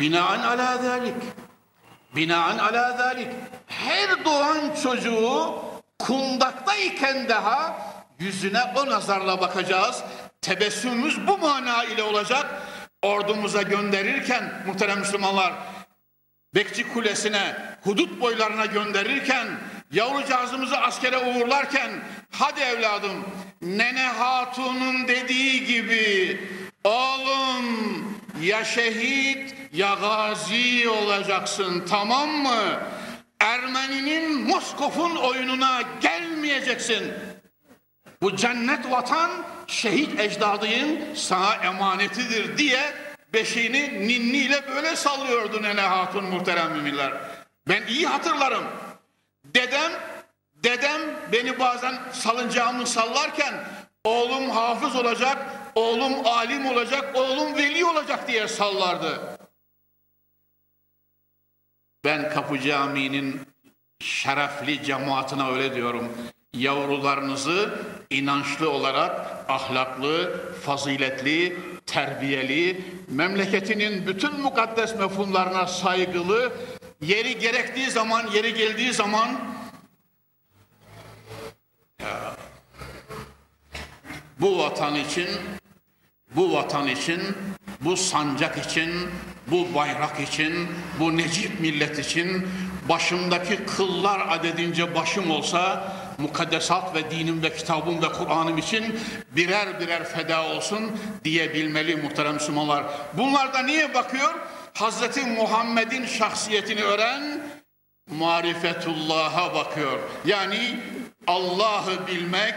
Binaen 0.00 0.40
ala 0.40 0.78
zalik. 0.78 1.14
Binaen 2.16 2.58
ala 2.58 2.96
zalik. 2.96 3.28
Her 3.66 4.24
doğan 4.24 4.74
çocuğu 4.82 5.54
kundaktayken 5.98 7.28
daha 7.28 7.78
yüzüne 8.18 8.62
o 8.76 8.86
nazarla 8.86 9.40
bakacağız. 9.40 10.02
Tebessümümüz 10.42 11.26
bu 11.26 11.38
mana 11.38 11.84
ile 11.84 12.02
olacak. 12.02 12.46
Ordumuza 13.02 13.62
gönderirken 13.62 14.62
muhterem 14.66 14.98
Müslümanlar 14.98 15.52
Bekçi 16.54 16.92
Kulesi'ne, 16.92 17.56
hudut 17.84 18.20
boylarına 18.20 18.66
gönderirken, 18.66 19.46
yavrucağızımızı 19.92 20.78
askere 20.78 21.18
uğurlarken, 21.18 21.90
hadi 22.30 22.60
evladım, 22.60 23.24
Nene 23.62 24.02
Hatun'un 24.02 25.08
dediği 25.08 25.64
gibi, 25.64 26.40
oğlum 26.84 27.66
ya 28.40 28.64
şehit 28.64 29.54
ya 29.72 29.94
gazi 29.94 30.88
olacaksın 30.88 31.84
tamam 31.88 32.28
mı? 32.28 32.80
Ermeninin 33.40 34.40
Moskov'un 34.40 35.16
oyununa 35.16 35.82
gelmeyeceksin. 36.00 37.12
Bu 38.22 38.36
cennet 38.36 38.90
vatan 38.90 39.30
şehit 39.66 40.20
ecdadının 40.20 41.14
sana 41.14 41.54
emanetidir 41.54 42.58
diye 42.58 42.92
beşiğini 43.32 44.08
ninniyle 44.08 44.68
böyle 44.68 44.96
sallıyordu 44.96 45.62
Nene 45.62 45.80
Hatun 45.80 46.24
muhterem 46.24 46.72
müminler. 46.72 47.12
Ben 47.68 47.86
iyi 47.86 48.06
hatırlarım. 48.06 48.64
Dedem, 49.44 49.92
dedem 50.54 51.00
beni 51.32 51.58
bazen 51.58 51.94
salıncağımı 52.12 52.86
sallarken 52.86 53.54
oğlum 54.04 54.50
hafız 54.50 54.96
olacak, 54.96 55.38
oğlum 55.76 56.26
alim 56.26 56.66
olacak, 56.66 57.16
oğlum 57.16 57.54
veli 57.56 57.84
olacak 57.84 58.28
diye 58.28 58.48
sallardı. 58.48 59.38
Ben 62.04 62.30
Kapı 62.30 62.60
Camii'nin 62.60 63.40
şerefli 64.00 64.82
cemaatine 64.82 65.50
öyle 65.50 65.74
diyorum. 65.74 66.12
Yavrularınızı 66.54 67.78
inançlı 68.10 68.70
olarak 68.70 69.44
ahlaklı, 69.48 70.40
faziletli, 70.64 71.56
terbiyeli, 71.86 72.84
memleketinin 73.08 74.06
bütün 74.06 74.40
mukaddes 74.40 74.94
mefhumlarına 74.94 75.66
saygılı, 75.66 76.52
yeri 77.00 77.38
gerektiği 77.38 77.90
zaman, 77.90 78.26
yeri 78.26 78.54
geldiği 78.54 78.92
zaman 78.92 79.56
bu 84.40 84.58
vatan 84.58 84.94
için, 84.94 85.28
bu 86.36 86.52
vatan 86.52 86.86
için, 86.86 87.20
bu 87.80 87.96
sancak 87.96 88.66
için, 88.66 88.90
bu 89.46 89.74
bayrak 89.74 90.20
için, 90.20 90.68
bu 91.00 91.16
necip 91.16 91.60
millet 91.60 91.98
için 91.98 92.48
başımdaki 92.88 93.56
kıllar 93.56 94.26
adedince 94.28 94.94
başım 94.94 95.30
olsa 95.30 95.92
mukaddesat 96.18 96.94
ve 96.94 97.10
dinim 97.10 97.42
ve 97.42 97.56
kitabım 97.56 98.02
ve 98.02 98.12
Kur'an'ım 98.12 98.58
için 98.58 99.00
birer 99.30 99.80
birer 99.80 100.04
feda 100.04 100.46
olsun 100.46 100.90
diyebilmeli 101.24 101.96
muhterem 101.96 102.34
Müslümanlar. 102.34 102.84
Bunlar 103.12 103.54
da 103.54 103.62
niye 103.62 103.94
bakıyor? 103.94 104.34
Hazreti 104.74 105.26
Muhammed'in 105.26 106.06
şahsiyetini 106.06 106.82
öğren, 106.82 107.40
marifetullah'a 108.10 109.54
bakıyor. 109.54 109.98
Yani 110.24 110.80
Allah'ı 111.26 112.06
bilmek, 112.06 112.54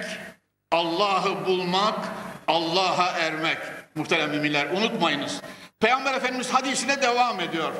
Allah'ı 0.71 1.45
bulmak, 1.45 2.09
Allah'a 2.49 3.07
ermek. 3.07 3.57
Muhterem 3.95 4.29
müminler 4.29 4.69
unutmayınız. 4.69 5.41
Peygamber 5.79 6.13
Efendimiz 6.13 6.53
hadisine 6.53 7.01
devam 7.01 7.39
ediyor. 7.39 7.71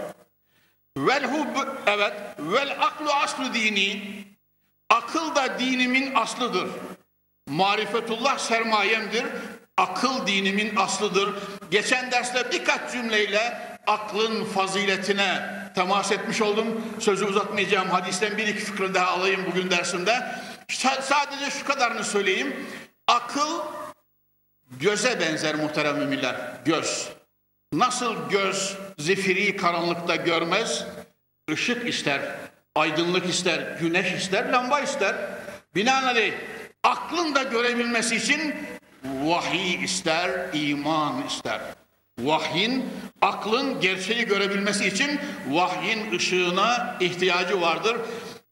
Vel 0.98 1.24
hub 1.24 1.68
evet 1.88 2.14
vel 2.40 2.78
aklu 2.82 3.14
aslu 3.14 3.54
dini 3.54 4.02
akıl 4.90 5.36
da 5.36 5.60
dinimin 5.60 6.16
aslıdır. 6.16 6.68
Marifetullah 7.48 8.38
sermayemdir. 8.38 9.26
Akıl 9.78 10.28
dinimin 10.28 10.76
aslıdır. 10.76 11.36
Geçen 11.72 12.12
derste 12.12 12.52
birkaç 12.52 12.92
cümleyle 12.92 13.62
aklın 13.88 14.46
faziletine 14.46 15.60
temas 15.76 16.12
etmiş 16.12 16.42
oldum. 16.42 16.86
Sözü 17.00 17.26
uzatmayacağım. 17.26 17.90
Hadisten 17.90 18.38
bir 18.38 18.48
iki 18.48 18.60
fikri 18.60 18.94
daha 18.94 19.08
alayım 19.08 19.46
bugün 19.52 19.72
dersimde. 19.72 20.36
Sadece 21.02 21.52
şu 21.60 21.66
kadarını 21.66 22.04
söyleyeyim. 22.04 22.68
Akıl 23.08 23.60
göze 24.80 25.20
benzer 25.20 25.56
muhterem 25.56 25.98
müminler. 25.98 26.36
Göz. 26.66 27.10
Nasıl 27.74 28.30
göz 28.30 28.78
zifiri 28.98 29.58
karanlıkta 29.58 30.16
görmez, 30.16 30.86
ışık 31.52 31.88
ister, 31.90 32.22
aydınlık 32.76 33.30
ister, 33.30 33.78
güneş 33.82 34.14
ister, 34.14 34.52
lamba 34.52 34.80
ister. 34.80 35.16
Binaenaleyh 35.76 36.34
aklın 36.84 37.36
da 37.36 37.44
görebilmesi 37.44 38.16
için 38.16 38.56
vahiy 39.04 39.84
ister, 39.84 40.30
iman 40.54 41.28
ister. 41.28 41.62
Vahyin, 42.20 42.90
aklın 43.22 43.82
gerçeği 43.82 44.26
görebilmesi 44.26 44.88
için 44.88 45.20
vahyin 45.50 46.12
ışığına 46.12 46.98
ihtiyacı 47.00 47.62
vardır. 47.62 47.98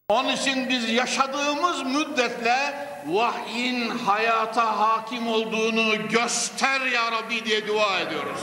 Onun 0.08 0.32
için 0.32 0.68
biz 0.68 0.90
yaşadığımız 0.90 1.82
müddetle 1.82 2.88
vahyin 3.08 3.90
hayata 3.90 4.78
hakim 4.78 5.28
olduğunu 5.28 6.08
göster 6.08 6.80
ya 6.80 7.12
Rabbi 7.12 7.44
diye 7.44 7.68
dua 7.68 8.00
ediyoruz 8.00 8.40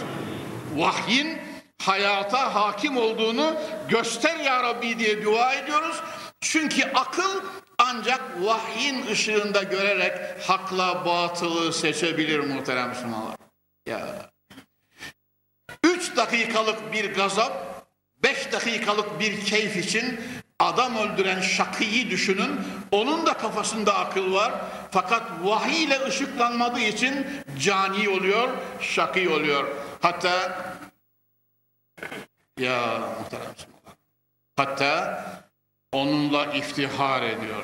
vahyin 0.75 1.41
hayata 1.81 2.55
hakim 2.55 2.97
olduğunu 2.97 3.55
göster 3.89 4.39
ya 4.39 4.63
Rabbi 4.63 4.99
diye 4.99 5.25
dua 5.25 5.53
ediyoruz. 5.53 6.01
Çünkü 6.41 6.83
akıl 6.83 7.41
ancak 7.77 8.21
vahyin 8.41 9.07
ışığında 9.07 9.63
görerek 9.63 10.41
hakla 10.47 11.05
batılı 11.05 11.73
seçebilir 11.73 12.39
muhterem 12.39 12.89
Müslümanlar. 12.89 13.35
Ya. 13.85 14.29
Üç 15.83 16.15
dakikalık 16.15 16.93
bir 16.93 17.13
gazap, 17.13 17.85
beş 18.23 18.51
dakikalık 18.51 19.19
bir 19.19 19.45
keyif 19.45 19.77
için 19.77 20.19
adam 20.59 20.97
öldüren 20.97 21.41
şakıyı 21.41 22.09
düşünün. 22.09 22.59
Onun 22.91 23.25
da 23.25 23.33
kafasında 23.33 23.95
akıl 23.95 24.33
var. 24.33 24.53
Fakat 24.91 25.23
vahiy 25.43 25.83
ile 25.83 26.05
ışıklanmadığı 26.05 26.79
için 26.79 27.27
cani 27.59 28.09
oluyor, 28.09 28.49
şakî 28.79 29.29
oluyor. 29.29 29.75
Hatta 30.01 30.65
ya 32.59 32.99
muhterem. 33.19 33.55
Hatta 34.55 35.23
onunla 35.91 36.45
iftihar 36.45 37.21
ediyor. 37.21 37.63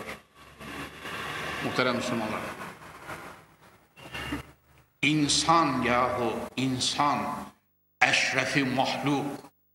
Muhterem 1.63 1.95
Müslümanlar. 1.95 2.41
İnsan 5.01 5.81
yahu 5.81 6.33
insan 6.57 7.17
eşrefi 8.01 8.63
mahluk 8.63 9.25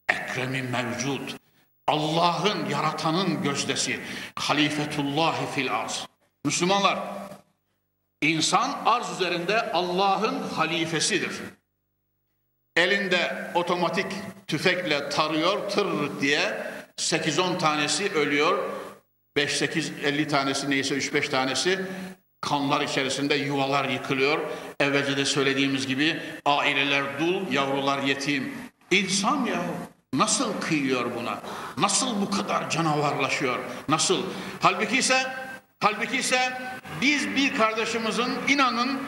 ekremi 0.08 0.62
mevcut 0.62 1.45
Allah'ın 1.86 2.70
yaratanın 2.70 3.42
gözdesi 3.42 4.00
halifetullahi 4.34 5.46
fil 5.54 5.74
arz 5.74 6.06
Müslümanlar 6.44 6.98
insan 8.22 8.82
arz 8.84 9.10
üzerinde 9.10 9.72
Allah'ın 9.72 10.48
halifesidir 10.48 11.32
elinde 12.76 13.50
otomatik 13.54 14.06
tüfekle 14.46 15.08
tarıyor 15.08 15.70
tır 15.70 16.20
diye 16.20 16.66
8-10 16.96 17.58
tanesi 17.58 18.12
ölüyor. 18.12 18.70
5-8-50 19.36 20.28
tanesi 20.28 20.70
neyse 20.70 20.94
3-5 20.94 21.30
tanesi 21.30 21.80
kanlar 22.40 22.80
içerisinde 22.80 23.34
yuvalar 23.34 23.88
yıkılıyor. 23.88 24.38
Evvelce 24.80 25.16
de 25.16 25.24
söylediğimiz 25.24 25.86
gibi 25.86 26.22
aileler 26.44 27.20
dul, 27.20 27.52
yavrular 27.52 28.02
yetim. 28.02 28.54
İnsan 28.90 29.44
ya 29.44 29.62
nasıl 30.18 30.60
kıyıyor 30.60 31.14
buna? 31.14 31.38
Nasıl 31.78 32.20
bu 32.20 32.30
kadar 32.30 32.70
canavarlaşıyor? 32.70 33.58
Nasıl? 33.88 34.22
Halbuki 34.60 34.96
ise 34.96 35.26
halbuki 35.80 36.16
ise 36.16 36.60
biz 37.00 37.28
bir 37.36 37.56
kardeşimizin 37.56 38.38
inanın 38.48 39.00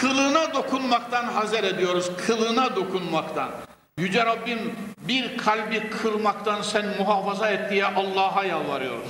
kılına 0.00 0.54
dokunmaktan 0.54 1.24
hazer 1.24 1.64
ediyoruz. 1.64 2.10
Kılına 2.26 2.76
dokunmaktan. 2.76 3.50
Yüce 3.98 4.26
Rabbim 4.26 4.76
bir 4.98 5.38
kalbi 5.38 5.90
kırmaktan 5.90 6.62
sen 6.62 6.86
muhafaza 6.98 7.50
et 7.50 7.70
diye 7.70 7.86
Allah'a 7.86 8.44
yalvarıyoruz. 8.44 9.08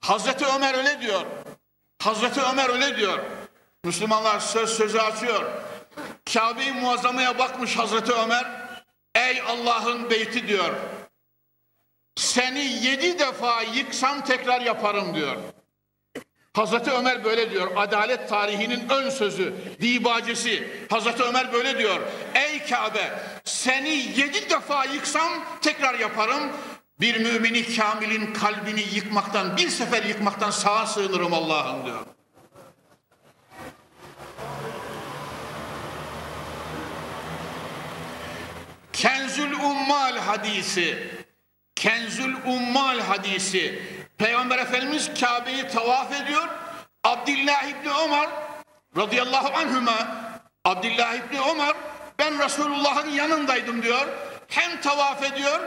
Hazreti 0.00 0.44
Ömer 0.56 0.74
öyle 0.74 1.00
diyor. 1.00 1.22
Hazreti 2.02 2.40
Ömer 2.40 2.70
öyle 2.70 2.96
diyor. 2.96 3.18
Müslümanlar 3.84 4.40
söz 4.40 4.70
sözü 4.70 4.98
açıyor. 4.98 5.44
Kabe-i 6.34 6.72
Muazzama'ya 6.72 7.38
bakmış 7.38 7.78
Hazreti 7.78 8.12
Ömer. 8.12 8.63
Ey 9.14 9.40
Allah'ın 9.40 10.10
beyti 10.10 10.48
diyor. 10.48 10.74
Seni 12.16 12.64
yedi 12.64 13.18
defa 13.18 13.62
yıksam 13.62 14.24
tekrar 14.24 14.60
yaparım 14.60 15.14
diyor. 15.14 15.36
Hazreti 16.52 16.90
Ömer 16.90 17.24
böyle 17.24 17.50
diyor. 17.50 17.70
Adalet 17.76 18.28
tarihinin 18.28 18.88
ön 18.88 19.10
sözü, 19.10 19.54
dibacesi. 19.80 20.86
Hazreti 20.90 21.22
Ömer 21.22 21.52
böyle 21.52 21.78
diyor. 21.78 22.00
Ey 22.34 22.66
Kabe 22.66 23.18
seni 23.44 23.90
yedi 23.90 24.50
defa 24.50 24.84
yıksam 24.84 25.32
tekrar 25.62 25.98
yaparım. 25.98 26.52
Bir 27.00 27.20
mümini 27.20 27.76
kamilin 27.76 28.32
kalbini 28.32 28.80
yıkmaktan, 28.94 29.56
bir 29.56 29.68
sefer 29.68 30.02
yıkmaktan 30.02 30.50
sağa 30.50 30.86
sığınırım 30.86 31.34
Allah'ım 31.34 31.86
diyor. 31.86 32.13
Kenzül 39.34 39.54
Ummal 39.54 40.18
hadisi. 40.18 41.08
Kenzül 41.76 42.34
Ummal 42.46 43.00
hadisi. 43.00 43.82
Peygamber 44.18 44.58
Efendimiz 44.58 45.10
Kabe'yi 45.20 45.68
tavaf 45.68 46.12
ediyor. 46.12 46.48
Abdullah 47.04 47.64
İbni 47.64 47.92
Ömer 48.04 48.28
radıyallahu 48.96 49.58
anhüma 49.58 50.08
Abdullah 50.64 51.14
İbni 51.14 51.40
Ömer 51.52 51.74
ben 52.18 52.44
Resulullah'ın 52.44 53.10
yanındaydım 53.10 53.82
diyor. 53.82 54.08
Hem 54.48 54.80
tavaf 54.80 55.22
ediyor 55.22 55.60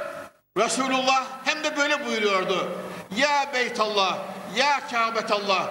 Resulullah 0.58 1.24
hem 1.46 1.64
de 1.64 1.78
böyle 1.78 2.06
buyuruyordu. 2.06 2.72
Ya 3.16 3.54
Beytallah, 3.54 4.18
ya 4.56 4.88
Kabetallah 4.92 5.70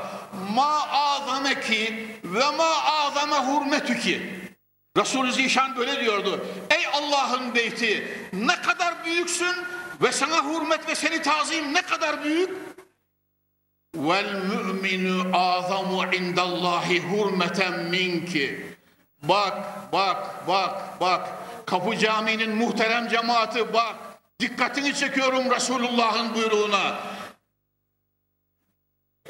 ma 0.54 0.88
azameki 0.90 2.08
ve 2.24 2.50
ma 2.50 2.84
azame 2.84 3.36
hurmetüki. 3.36 4.45
Resulü 4.96 5.32
Zişan 5.32 5.76
böyle 5.76 6.00
diyordu. 6.00 6.46
Ey 6.70 6.86
Allah'ın 6.92 7.54
beyti 7.54 8.18
ne 8.32 8.62
kadar 8.62 9.04
büyüksün 9.04 9.56
ve 10.02 10.12
sana 10.12 10.44
hürmet 10.44 10.88
ve 10.88 10.94
seni 10.94 11.22
tazim 11.22 11.74
ne 11.74 11.82
kadar 11.82 12.24
büyük. 12.24 12.50
Vel 13.94 14.34
mü'minu 14.34 15.36
azamu 15.36 16.14
indallahi 16.14 17.00
hurmeten 17.00 17.84
minki. 17.84 18.76
Bak, 19.22 19.92
bak, 19.92 20.48
bak, 20.48 21.00
bak. 21.00 21.28
Kapı 21.66 21.98
Camii'nin 21.98 22.56
muhterem 22.56 23.08
cemaati 23.08 23.72
bak. 23.72 23.94
Dikkatini 24.40 24.94
çekiyorum 24.94 25.50
Resulullah'ın 25.50 26.34
buyruğuna. 26.34 26.98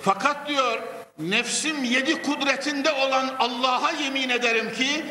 Fakat 0.00 0.48
diyor 0.48 0.82
nefsim 1.18 1.84
yedi 1.84 2.22
kudretinde 2.22 2.92
olan 2.92 3.36
Allah'a 3.38 3.90
yemin 3.90 4.28
ederim 4.28 4.74
ki 4.74 5.04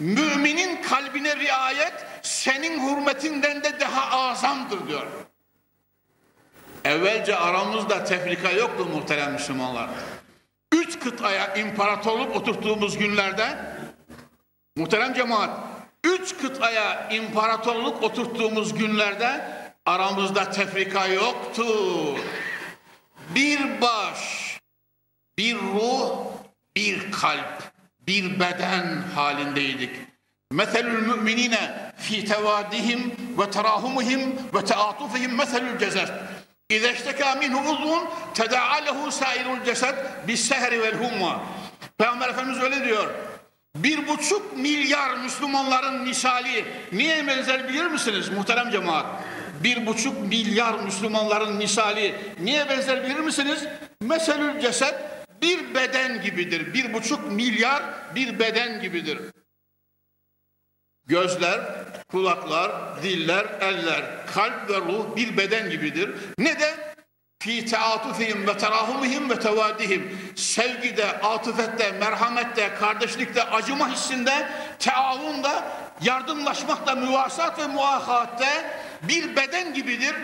müminin 0.00 0.82
kalbine 0.82 1.36
riayet 1.36 2.06
senin 2.22 2.88
hürmetinden 2.88 3.64
de 3.64 3.80
daha 3.80 4.28
azamdır 4.30 4.88
diyor. 4.88 5.06
Evvelce 6.84 7.36
aramızda 7.36 8.04
tefrika 8.04 8.50
yoktu 8.50 8.84
muhterem 8.84 9.32
Müslümanlar. 9.32 9.90
Üç 10.72 10.98
kıtaya 10.98 11.54
imparatorluk 11.54 12.36
oturttuğumuz 12.36 12.98
günlerde 12.98 13.76
muhterem 14.76 15.14
cemaat 15.14 15.50
üç 16.04 16.36
kıtaya 16.36 17.08
imparatorluk 17.08 18.02
oturttuğumuz 18.02 18.74
günlerde 18.74 19.56
aramızda 19.86 20.50
tefrika 20.50 21.06
yoktu. 21.06 21.64
Bir 23.34 23.80
baş, 23.80 24.58
bir 25.38 25.56
ruh, 25.56 26.10
bir 26.76 27.12
kalp, 27.12 27.62
bir 28.06 28.40
beden 28.40 29.02
halindeydik. 29.14 29.90
Meselül 30.52 31.06
müminine 31.06 31.92
fi 31.96 32.24
tevadihim 32.24 33.14
ve 33.38 33.50
terahumihim 33.50 34.36
ve 34.54 34.64
teatufihim 34.64 35.36
meselül 35.36 35.78
cesed. 35.78 36.08
İze 36.70 36.92
işteka 36.92 37.34
minhu 37.34 37.70
uzun 37.70 38.08
teda'a 38.34 38.74
lehu 38.74 39.12
sairul 39.12 39.64
cesed 39.64 39.94
bis 40.28 40.48
sehri 40.48 40.82
vel 40.82 40.94
humma. 40.94 41.42
Peygamber 41.98 42.28
Efendimiz 42.28 42.62
öyle 42.62 42.84
diyor. 42.84 43.14
Bir 43.76 44.08
buçuk 44.08 44.56
milyar 44.56 45.16
Müslümanların 45.16 46.02
misali 46.02 46.64
niye 46.92 47.26
benzer 47.26 47.68
bilir 47.68 47.86
misiniz 47.86 48.28
muhterem 48.28 48.70
cemaat? 48.70 49.06
Bir 49.64 49.86
buçuk 49.86 50.20
milyar 50.26 50.74
Müslümanların 50.74 51.56
misali 51.56 52.14
niye 52.40 52.68
benzer 52.68 53.04
bilir 53.04 53.20
misiniz? 53.20 53.64
Meselül 54.02 54.60
ceset 54.60 54.94
bir 55.42 55.74
beden 55.74 56.22
gibidir. 56.22 56.74
Bir 56.74 56.92
buçuk 56.92 57.32
milyar 57.32 57.82
bir 58.14 58.38
beden 58.38 58.80
gibidir. 58.80 59.18
Gözler, 61.06 61.60
kulaklar, 62.10 63.02
diller, 63.02 63.46
eller, 63.60 64.26
kalp 64.34 64.70
ve 64.70 64.76
ruh 64.76 65.16
bir 65.16 65.36
beden 65.36 65.70
gibidir. 65.70 66.10
Ne 66.38 66.60
de 66.60 66.94
fi 67.38 67.66
teatufihim 67.66 68.46
ve 68.46 68.58
terahumihim 68.58 69.30
ve 69.30 69.38
tevadihim 69.38 70.18
sevgide, 70.36 71.20
atıfette, 71.20 71.92
merhamette, 71.92 72.74
kardeşlikte, 72.74 73.42
acıma 73.42 73.88
hissinde, 73.92 74.48
teavunda, 74.78 75.64
yardımlaşmakta, 76.00 76.94
müvasat 76.94 77.58
ve 77.58 77.66
muahatte 77.66 78.80
bir 79.02 79.36
beden 79.36 79.74
gibidir. 79.74 80.14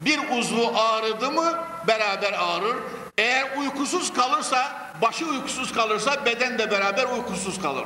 Bir 0.00 0.38
uzvu 0.38 0.72
ağrıdı 0.78 1.30
mı 1.30 1.64
beraber 1.86 2.32
ağrır. 2.32 2.76
Eğer 3.18 3.56
uykusuz 3.56 4.12
kalırsa, 4.12 4.92
başı 5.02 5.26
uykusuz 5.26 5.72
kalırsa 5.72 6.24
beden 6.24 6.58
de 6.58 6.70
beraber 6.70 7.04
uykusuz 7.04 7.62
kalır. 7.62 7.84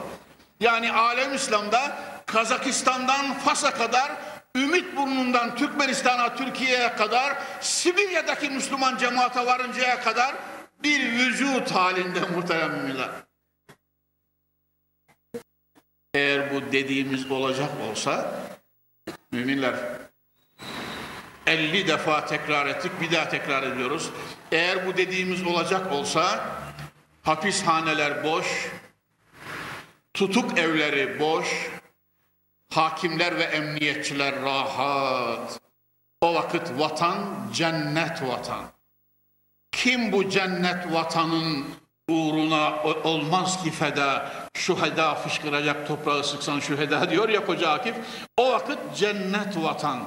Yani 0.61 0.93
alem 0.93 1.35
İslam'da 1.35 1.99
Kazakistan'dan 2.27 3.35
Fas'a 3.39 3.75
kadar 3.75 4.13
Ümit 4.57 4.97
burnundan 4.97 5.57
Türkmenistan'a, 5.57 6.37
Türkiye'ye 6.37 6.97
kadar, 6.97 7.39
Sibirya'daki 7.61 8.51
Müslüman 8.51 8.97
cemaate 8.97 9.47
varıncaya 9.47 10.01
kadar 10.01 10.35
bir 10.83 11.13
vücut 11.13 11.71
halinde 11.71 12.21
muhterem 12.21 12.71
müminler. 12.71 13.09
Eğer 16.15 16.55
bu 16.55 16.73
dediğimiz 16.73 17.31
olacak 17.31 17.71
olsa, 17.91 18.35
müminler 19.33 19.75
50 21.47 21.89
defa 21.89 22.27
tekrar 22.27 22.67
ettik, 22.67 22.93
bir 23.01 23.13
daha 23.13 23.29
tekrar 23.29 23.63
ediyoruz. 23.63 24.11
Eğer 24.53 24.87
bu 24.87 24.97
dediğimiz 24.97 25.47
olacak 25.47 25.93
olsa, 25.93 26.45
hapishaneler 27.23 28.25
boş, 28.25 28.71
tutuk 30.15 30.59
evleri 30.59 31.21
boş, 31.21 31.71
Hakimler 32.71 33.39
ve 33.39 33.43
emniyetçiler 33.43 34.43
rahat. 34.43 35.61
O 36.21 36.35
vakit 36.35 36.79
vatan 36.79 37.19
cennet 37.53 38.23
vatan. 38.23 38.65
Kim 39.73 40.13
bu 40.13 40.31
cennet 40.31 40.93
vatanın 40.93 41.67
uğruna 42.09 42.83
olmaz 42.83 43.63
ki 43.63 43.71
feda, 43.71 44.33
şuheda 44.55 45.15
fışkıracak 45.15 45.89
toprağı 45.89 46.25
sıksan 46.25 46.61
şuheda 46.61 47.11
diyor 47.11 47.29
ya 47.29 47.47
koca 47.47 47.71
Akif. 47.71 47.95
O 48.37 48.53
vakit 48.53 48.79
cennet 48.97 49.57
vatan. 49.57 50.01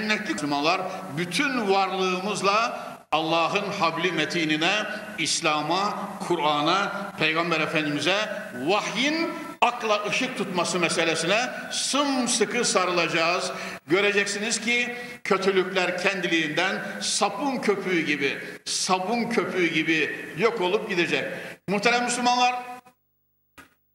Cennetlik 0.00 0.30
Müslümanlar 0.30 0.80
bütün 1.16 1.70
varlığımızla 1.70 2.91
Allah'ın 3.12 3.72
habli 3.72 4.12
metinine, 4.12 4.86
İslam'a, 5.18 6.08
Kur'an'a, 6.28 7.12
Peygamber 7.18 7.60
Efendimiz'e 7.60 8.28
vahyin 8.66 9.30
akla 9.60 10.04
ışık 10.06 10.38
tutması 10.38 10.78
meselesine 10.78 11.50
sımsıkı 11.70 12.64
sarılacağız. 12.64 13.52
Göreceksiniz 13.86 14.60
ki 14.60 14.96
kötülükler 15.24 16.02
kendiliğinden 16.02 17.00
sapun 17.00 17.56
köpüğü 17.56 18.00
gibi, 18.00 18.38
sabun 18.64 19.24
köpüğü 19.24 19.66
gibi 19.66 20.26
yok 20.38 20.60
olup 20.60 20.88
gidecek. 20.88 21.24
Muhterem 21.68 22.04
Müslümanlar, 22.04 22.54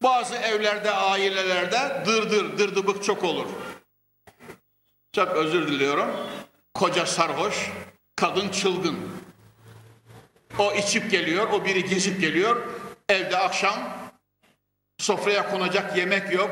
bazı 0.04 0.36
evlerde, 0.36 0.92
ailelerde 0.92 2.04
dırdır, 2.06 2.58
dırdıbık 2.58 3.04
çok 3.04 3.24
olur. 3.24 3.48
Çok 5.16 5.32
özür 5.32 5.68
diliyorum. 5.68 6.10
Koca 6.74 7.06
sarhoş, 7.06 7.72
kadın 8.18 8.50
çılgın. 8.50 8.98
O 10.60 10.74
içip 10.74 11.12
geliyor, 11.12 11.48
o 11.50 11.66
biri 11.66 11.86
gezip 11.86 12.22
geliyor. 12.22 12.68
Evde 13.10 13.38
akşam 13.38 13.98
Sofraya 15.00 15.50
konacak 15.50 15.98
yemek 15.98 16.34
yok. 16.34 16.52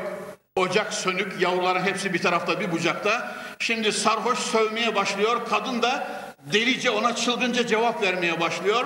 Ocak 0.56 0.94
sönük, 0.94 1.40
yavruların 1.40 1.82
hepsi 1.82 2.14
bir 2.14 2.22
tarafta 2.22 2.60
bir 2.60 2.72
bucakta. 2.72 3.36
Şimdi 3.58 3.92
sarhoş 3.92 4.38
sövmeye 4.38 4.94
başlıyor. 4.94 5.46
Kadın 5.50 5.82
da 5.82 6.08
delice 6.52 6.90
ona 6.90 7.16
çılgınca 7.16 7.66
cevap 7.66 8.02
vermeye 8.02 8.40
başlıyor. 8.40 8.84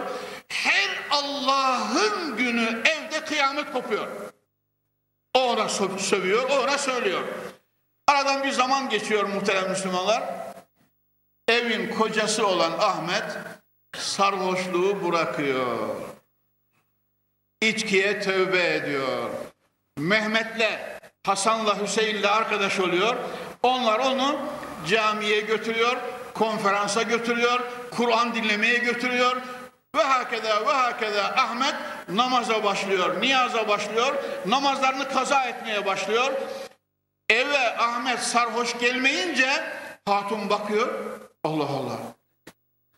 Her 0.48 0.90
Allah'ın 1.10 2.36
günü 2.36 2.82
evde 2.84 3.24
kıyamet 3.24 3.72
kopuyor. 3.72 4.06
O 5.34 5.40
ona 5.40 5.68
sövüyor, 5.98 6.50
o 6.50 6.62
ona 6.62 6.78
söylüyor. 6.78 7.22
Aradan 8.08 8.44
bir 8.44 8.52
zaman 8.52 8.88
geçiyor 8.88 9.24
muhterem 9.24 9.70
Müslümanlar. 9.70 10.22
Evin 11.50 11.90
kocası 11.90 12.46
olan 12.46 12.72
Ahmet 12.78 13.24
sarhoşluğu 13.96 15.08
bırakıyor. 15.08 15.96
İçkiye 17.62 18.20
tövbe 18.20 18.74
ediyor. 18.74 19.30
Mehmet'le 19.98 20.78
Hasan'la 21.26 21.82
Hüseyin'le 21.82 22.24
arkadaş 22.24 22.80
oluyor. 22.80 23.16
Onlar 23.62 23.98
onu 23.98 24.38
camiye 24.88 25.40
götürüyor, 25.40 25.96
konferansa 26.34 27.02
götürüyor, 27.02 27.60
Kur'an 27.90 28.34
dinlemeye 28.34 28.78
götürüyor. 28.78 29.36
Ve 29.96 30.02
hakeda 30.02 30.66
ve 30.66 30.72
hakeda 30.72 31.24
Ahmet 31.24 31.74
namaza 32.08 32.64
başlıyor, 32.64 33.20
niyaza 33.20 33.68
başlıyor, 33.68 34.14
namazlarını 34.46 35.08
kaza 35.08 35.44
etmeye 35.44 35.86
başlıyor. 35.86 36.32
Eve 37.28 37.78
Ahmet 37.78 38.18
sarhoş 38.18 38.78
gelmeyince 38.78 39.64
hatun 40.04 40.50
bakıyor. 40.50 40.88
Allah 41.44 41.68
Allah. 41.68 41.98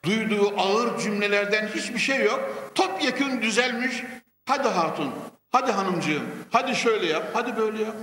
Duyduğu 0.04 0.60
ağır 0.60 0.98
cümlelerden 0.98 1.68
hiçbir 1.68 1.98
şey 1.98 2.24
yok. 2.24 2.72
Topyekun 2.74 3.42
düzelmiş. 3.42 4.02
Hadi 4.46 4.68
hatun, 4.68 5.14
hadi 5.50 5.72
hanımcığım, 5.72 6.22
hadi 6.50 6.76
şöyle 6.76 7.06
yap, 7.06 7.30
hadi 7.32 7.56
böyle 7.56 7.82
yap. 7.82 7.94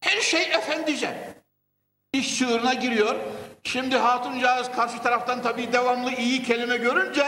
Her 0.00 0.20
şey 0.20 0.42
efendice. 0.42 1.34
İş 2.12 2.38
çığırına 2.38 2.74
giriyor. 2.74 3.16
Şimdi 3.64 3.96
hatuncağız 3.96 4.70
karşı 4.70 4.98
taraftan 5.02 5.42
tabii 5.42 5.72
devamlı 5.72 6.12
iyi 6.12 6.42
kelime 6.42 6.76
görünce 6.76 7.26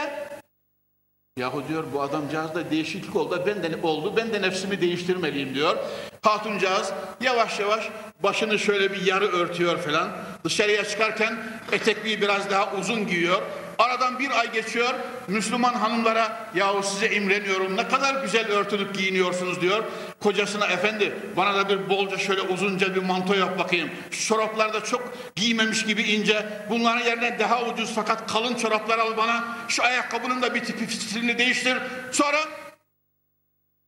Yahu 1.39 1.63
diyor 1.67 1.83
bu 1.93 2.01
adamcağızda 2.01 2.71
değişiklik 2.71 3.15
oldu. 3.15 3.43
Ben 3.47 3.63
de 3.63 3.79
oldu. 3.83 4.13
Ben 4.17 4.33
de 4.33 4.41
nefsimi 4.41 4.81
değiştirmeliyim 4.81 5.55
diyor. 5.55 5.77
Hatuncağız 6.21 6.93
yavaş 7.21 7.59
yavaş 7.59 7.89
başını 8.23 8.59
şöyle 8.59 8.93
bir 8.93 9.05
yarı 9.05 9.27
örtüyor 9.27 9.77
falan. 9.77 10.09
Dışarıya 10.43 10.83
çıkarken 10.83 11.37
etekliği 11.71 12.21
biraz 12.21 12.49
daha 12.49 12.73
uzun 12.73 13.07
giyiyor. 13.07 13.41
Aradan 13.79 14.19
bir 14.19 14.31
ay 14.39 14.51
geçiyor. 14.51 14.93
Müslüman 15.27 15.73
hanımlara 15.73 16.49
yahu 16.55 16.83
size 16.83 17.09
imreniyorum 17.09 17.77
ne 17.77 17.87
kadar 17.87 18.21
güzel 18.21 18.51
örtünüp 18.51 18.95
giyiniyorsunuz 18.95 19.61
diyor. 19.61 19.83
Kocasına 20.23 20.65
efendi 20.65 21.13
bana 21.37 21.55
da 21.55 21.69
bir 21.69 21.89
bolca 21.89 22.17
şöyle 22.17 22.41
uzunca 22.41 22.95
bir 22.95 23.01
manto 23.01 23.33
yap 23.33 23.59
bakayım. 23.59 23.89
Şu 24.11 24.27
çoraplar 24.27 24.73
da 24.73 24.83
çok 24.83 25.13
giymemiş 25.35 25.85
gibi 25.85 26.03
ince. 26.03 26.45
Bunların 26.69 27.05
yerine 27.05 27.39
daha 27.39 27.63
ucuz 27.63 27.91
fakat 27.95 28.31
kalın 28.31 28.55
çoraplar 28.55 28.99
al 28.99 29.17
bana. 29.17 29.43
Şu 29.67 29.83
ayakkabının 29.83 30.41
da 30.41 30.55
bir 30.55 30.63
tipi 30.63 30.93
stilini 30.93 31.37
değiştir. 31.37 31.77
Sonra 32.11 32.37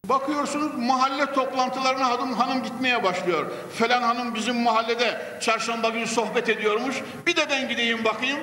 Bakıyorsunuz 0.09 0.71
mahalle 0.77 1.33
toplantılarına 1.33 2.09
hanım 2.09 2.33
hanım 2.33 2.63
gitmeye 2.63 3.03
başlıyor. 3.03 3.45
Falan 3.73 4.01
hanım 4.01 4.35
bizim 4.35 4.55
mahallede 4.55 5.37
çarşamba 5.41 5.89
günü 5.89 6.07
sohbet 6.07 6.49
ediyormuş. 6.49 6.95
Bir 7.27 7.35
de 7.35 7.49
ben 7.49 7.69
gideyim 7.69 8.05
bakayım. 8.05 8.39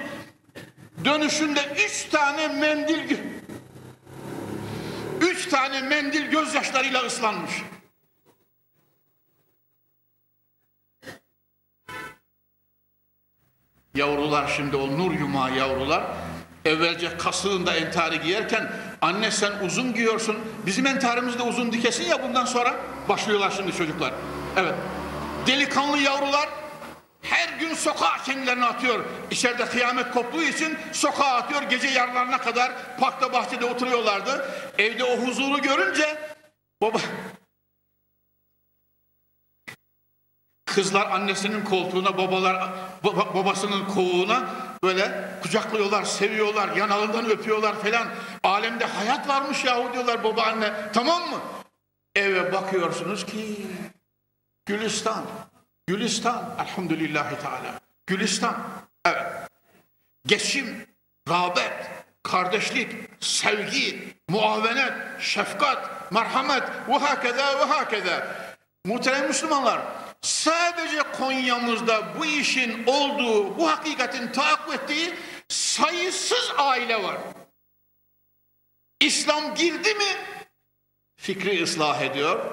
Dönüşünde 1.04 1.60
üç 1.86 2.04
tane 2.04 2.48
mendil 2.48 3.18
üç 5.20 5.48
tane 5.48 5.80
mendil 5.80 6.30
gözyaşlarıyla 6.30 7.02
ıslanmış. 7.02 7.52
Yavrular 13.94 14.52
şimdi 14.56 14.76
o 14.76 14.98
nur 14.98 15.12
yumağı 15.12 15.56
yavrular 15.56 16.04
evvelce 16.64 17.16
kasığında 17.18 17.74
entari 17.74 18.20
giyerken 18.20 18.72
anne 19.02 19.30
sen 19.30 19.52
uzun 19.64 19.94
giyiyorsun 19.94 20.36
bizim 20.66 20.86
entarimiz 20.86 21.38
de 21.38 21.42
uzun 21.42 21.72
dikesin 21.72 22.04
ya 22.04 22.22
bundan 22.22 22.44
sonra 22.44 22.76
başlıyorlar 23.08 23.50
şimdi 23.56 23.72
çocuklar. 23.72 24.14
Evet 24.56 24.74
delikanlı 25.46 25.98
yavrular 25.98 26.48
her 27.24 27.58
gün 27.58 27.74
sokağa 27.74 28.16
kendilerini 28.24 28.64
atıyor. 28.64 29.04
İçeride 29.30 29.64
kıyamet 29.64 30.10
koptuğu 30.10 30.42
için 30.42 30.78
sokağa 30.92 31.34
atıyor. 31.34 31.62
Gece 31.62 31.88
yarılarına 31.88 32.38
kadar 32.38 32.72
parkta 33.00 33.32
bahçede 33.32 33.64
oturuyorlardı. 33.64 34.50
Evde 34.78 35.04
o 35.04 35.16
huzuru 35.16 35.62
görünce 35.62 36.18
baba 36.82 36.98
Kızlar 40.66 41.10
annesinin 41.10 41.64
koltuğuna, 41.64 42.18
babalar 42.18 42.72
baba, 43.04 43.34
babasının 43.34 43.84
kovuğuna 43.84 44.44
böyle 44.82 45.30
kucaklıyorlar, 45.42 46.04
seviyorlar, 46.04 46.76
yanağından 46.76 47.30
öpüyorlar 47.30 47.74
falan. 47.74 48.08
Alemde 48.42 48.84
hayat 48.84 49.28
varmış 49.28 49.64
yahu 49.64 49.92
diyorlar 49.92 50.24
baba 50.24 50.42
anne. 50.42 50.72
Tamam 50.92 51.30
mı? 51.30 51.40
Eve 52.14 52.52
bakıyorsunuz 52.52 53.26
ki 53.26 53.66
Gülistan. 54.66 55.24
Gülistan 55.86 56.56
elhamdülillahi 56.60 57.40
teala. 57.42 57.80
Gülistan. 58.06 58.56
Evet. 59.04 59.26
Geçim, 60.26 60.86
rağbet, 61.28 61.90
kardeşlik, 62.22 62.92
sevgi, 63.20 64.14
muavenet, 64.28 65.20
şefkat, 65.20 66.12
merhamet 66.12 66.62
ve 66.88 66.94
hakeda 66.94 67.58
ve 67.58 67.64
hakeda. 67.64 68.36
Muhterem 68.84 69.26
Müslümanlar, 69.26 69.80
sadece 70.22 70.98
Konya'mızda 71.18 72.18
bu 72.18 72.26
işin 72.26 72.84
olduğu, 72.86 73.58
bu 73.58 73.70
hakikatin 73.70 74.32
tahakkuk 74.32 74.74
ettiği 74.74 75.14
sayısız 75.48 76.52
aile 76.58 77.02
var. 77.02 77.16
İslam 79.00 79.54
girdi 79.54 79.94
mi 79.94 80.16
fikri 81.16 81.62
ıslah 81.62 82.02
ediyor, 82.02 82.44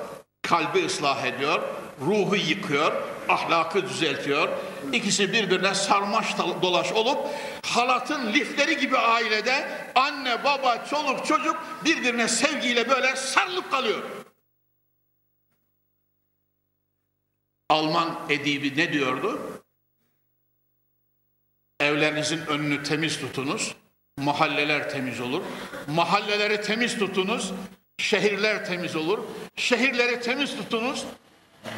kalbi 0.42 0.86
ıslah 0.86 1.26
ediyor, 1.26 1.62
ruhu 2.02 2.36
yıkıyor, 2.36 2.94
ahlakı 3.32 3.90
düzeltiyor. 3.90 4.50
İkisi 4.94 5.34
birbirine 5.34 5.76
sarmaş 5.76 6.38
dolaş 6.38 6.92
olup 6.92 7.28
halatın 7.66 8.34
lifleri 8.34 8.78
gibi 8.78 8.98
ailede 8.98 9.88
anne, 9.96 10.44
baba, 10.44 10.86
çoluk, 10.86 11.26
çocuk 11.26 11.58
birbirine 11.86 12.28
sevgiyle 12.28 12.90
böyle 12.90 13.16
sarılıp 13.16 13.72
kalıyor. 13.72 14.04
Alman 17.70 18.20
edibi 18.30 18.78
ne 18.78 18.94
diyordu? 18.94 19.62
Evlerinizin 21.80 22.46
önünü 22.46 22.84
temiz 22.84 23.20
tutunuz, 23.20 23.76
mahalleler 24.18 24.90
temiz 24.90 25.20
olur. 25.22 25.44
Mahalleleri 25.88 26.62
temiz 26.62 27.00
tutunuz, 27.00 27.52
şehirler 27.98 28.66
temiz 28.66 28.96
olur. 28.96 29.20
Şehirleri 29.56 30.22
temiz 30.22 30.58
tutunuz, 30.58 31.06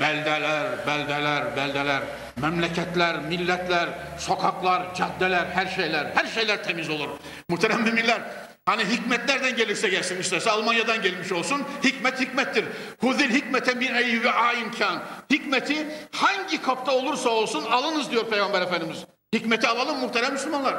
beldeler, 0.01 0.87
beldeler, 0.87 1.57
beldeler, 1.57 2.03
memleketler, 2.35 3.19
milletler, 3.19 3.89
sokaklar, 4.17 4.95
caddeler, 4.95 5.45
her 5.45 5.67
şeyler, 5.67 6.11
her 6.15 6.25
şeyler 6.25 6.63
temiz 6.63 6.89
olur. 6.89 7.09
Muhterem 7.49 7.81
müminler, 7.81 8.21
hani 8.65 8.85
hikmetlerden 8.85 9.55
gelirse 9.55 9.89
gelsin 9.89 10.19
isterse 10.19 10.51
Almanya'dan 10.51 11.01
gelmiş 11.01 11.31
olsun, 11.31 11.63
hikmet 11.83 12.19
hikmettir. 12.19 12.65
Huzil 12.99 13.29
hikmete 13.29 13.73
min 13.73 13.95
eyyüve 13.95 14.31
a 14.31 14.53
imkan. 14.53 15.03
Hikmeti 15.29 15.87
hangi 16.11 16.61
kapta 16.61 16.91
olursa 16.91 17.29
olsun 17.29 17.63
alınız 17.71 18.11
diyor 18.11 18.29
Peygamber 18.29 18.61
Efendimiz. 18.61 19.05
Hikmeti 19.33 19.67
alalım 19.67 19.99
muhterem 19.99 20.33
Müslümanlar. 20.33 20.75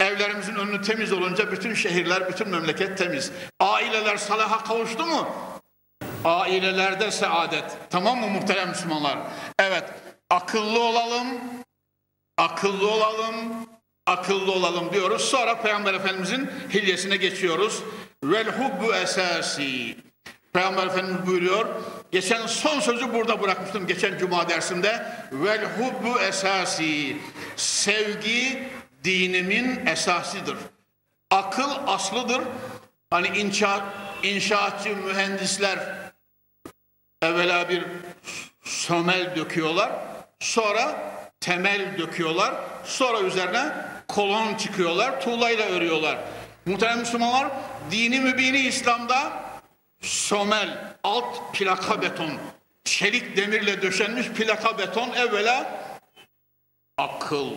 Evlerimizin 0.00 0.54
önü 0.54 0.82
temiz 0.82 1.12
olunca 1.12 1.52
bütün 1.52 1.74
şehirler, 1.74 2.28
bütün 2.28 2.48
memleket 2.48 2.98
temiz. 2.98 3.32
Aileler 3.60 4.16
salaha 4.16 4.64
kavuştu 4.64 5.06
mu? 5.06 5.28
Ailelerde 6.24 7.10
saadet. 7.10 7.64
Tamam 7.90 8.20
mı 8.20 8.26
muhterem 8.28 8.68
Müslümanlar? 8.68 9.18
Evet. 9.58 9.84
Akıllı 10.30 10.82
olalım. 10.82 11.26
Akıllı 12.38 12.90
olalım. 12.90 13.34
Akıllı 14.06 14.52
olalım 14.52 14.92
diyoruz. 14.92 15.22
Sonra 15.22 15.60
Peygamber 15.60 15.94
Efendimizin 15.94 16.50
hilyesine 16.74 17.16
geçiyoruz. 17.16 17.82
Vel 18.24 18.46
hubbu 18.48 18.94
esasi. 18.94 19.96
Peygamber 20.52 20.86
Efendimiz 20.86 21.26
buyuruyor. 21.26 21.66
Geçen 22.12 22.46
son 22.46 22.80
sözü 22.80 23.14
burada 23.14 23.42
bırakmıştım 23.42 23.86
geçen 23.86 24.18
cuma 24.18 24.48
dersinde. 24.48 25.06
Vel 25.32 25.64
hubbu 25.64 26.20
esasi. 26.20 27.16
Sevgi 27.56 28.68
dinimin 29.04 29.86
esasıdır. 29.86 30.56
Akıl 31.30 31.70
aslıdır. 31.86 32.40
Hani 33.10 33.38
inşaat, 33.38 33.82
inşaatçı 34.22 34.96
mühendisler 34.96 36.03
evvela 37.24 37.68
bir 37.68 37.84
sömel 38.64 39.36
döküyorlar. 39.36 39.92
Sonra 40.40 41.12
temel 41.40 41.98
döküyorlar. 41.98 42.54
Sonra 42.84 43.20
üzerine 43.20 43.72
kolon 44.08 44.54
çıkıyorlar. 44.54 45.20
Tuğlayla 45.20 45.64
örüyorlar. 45.64 46.18
Muhterem 46.66 46.98
Müslümanlar 46.98 47.48
dini 47.90 48.20
mübini 48.20 48.58
İslam'da 48.58 49.44
somel, 50.00 50.94
alt 51.02 51.54
plaka 51.54 52.02
beton, 52.02 52.32
çelik 52.84 53.36
demirle 53.36 53.82
döşenmiş 53.82 54.28
plaka 54.28 54.78
beton 54.78 55.10
evvela 55.12 55.80
akıl. 56.98 57.50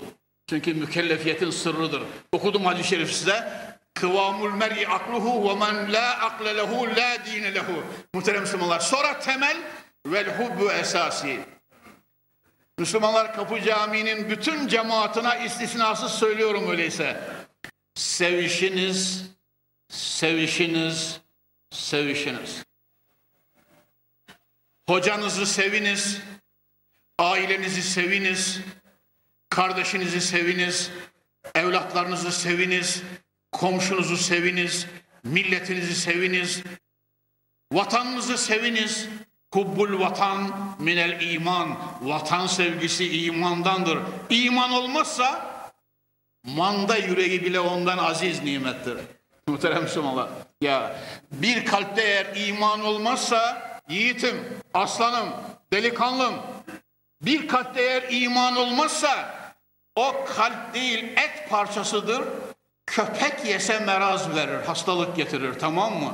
Çünkü 0.49 0.73
mükellefiyetin 0.73 1.49
sırrıdır. 1.49 2.01
Okudum 2.31 2.65
hadis-i 2.65 2.89
şerif 2.89 3.13
size. 3.13 3.67
Kıvamul 3.99 4.51
mer'i 4.51 4.87
akluhu 4.87 5.49
ve 5.49 5.55
men 5.55 5.93
la 5.93 6.11
akle 6.11 6.57
lehu 6.57 6.87
la 6.87 7.25
dine 7.25 7.55
lehu. 7.55 7.83
Muhterem 8.13 8.41
Müslümanlar. 8.41 8.79
Sonra 8.79 9.19
temel 9.19 9.57
vel 10.05 10.37
hubbu 10.37 10.71
esasi. 10.71 11.39
Müslümanlar 12.79 13.35
Kapı 13.35 13.61
Camii'nin 13.61 14.29
bütün 14.29 14.67
cemaatine 14.67 15.45
istisnasız 15.45 16.11
söylüyorum 16.11 16.69
öyleyse. 16.69 17.23
Sevişiniz, 17.95 19.25
sevişiniz, 19.89 21.21
sevişiniz. 21.71 22.63
Hocanızı 24.87 25.45
seviniz, 25.45 26.21
ailenizi 27.19 27.81
seviniz, 27.81 28.59
kardeşinizi 29.49 30.21
seviniz, 30.21 30.91
evlatlarınızı 31.55 32.31
seviniz, 32.31 33.03
komşunuzu 33.51 34.17
seviniz, 34.17 34.87
Milletinizi 35.23 35.95
seviniz. 35.95 36.63
Vatanınızı 37.71 38.37
seviniz. 38.37 39.07
Hubbul 39.53 39.99
vatan 39.99 40.51
minel 40.79 41.21
iman. 41.21 41.77
Vatan 42.01 42.47
sevgisi 42.47 43.25
imandandır. 43.25 43.99
İman 44.29 44.71
olmazsa 44.71 45.51
manda 46.43 46.97
yüreği 46.97 47.43
bile 47.43 47.59
ondan 47.59 47.97
aziz 47.97 48.43
nimettir. 48.43 48.97
Muhterem 49.47 49.83
Müslümanlar. 49.83 50.29
Ya 50.61 50.99
bir 51.31 51.65
kalpte 51.65 52.01
eğer 52.01 52.47
iman 52.47 52.79
olmazsa 52.79 53.61
yiğitim, 53.89 54.35
aslanım, 54.73 55.29
delikanlım 55.73 56.33
bir 57.21 57.47
kalpte 57.47 57.81
eğer 57.81 58.05
iman 58.09 58.55
olmazsa 58.55 59.35
o 59.95 60.25
kalp 60.25 60.73
değil 60.73 61.03
et 61.03 61.49
parçasıdır. 61.49 62.23
Köpek 62.87 63.45
yese 63.45 63.79
meraz 63.79 64.35
verir, 64.35 64.65
hastalık 64.65 65.15
getirir 65.15 65.53
tamam 65.53 65.93
mı? 65.99 66.13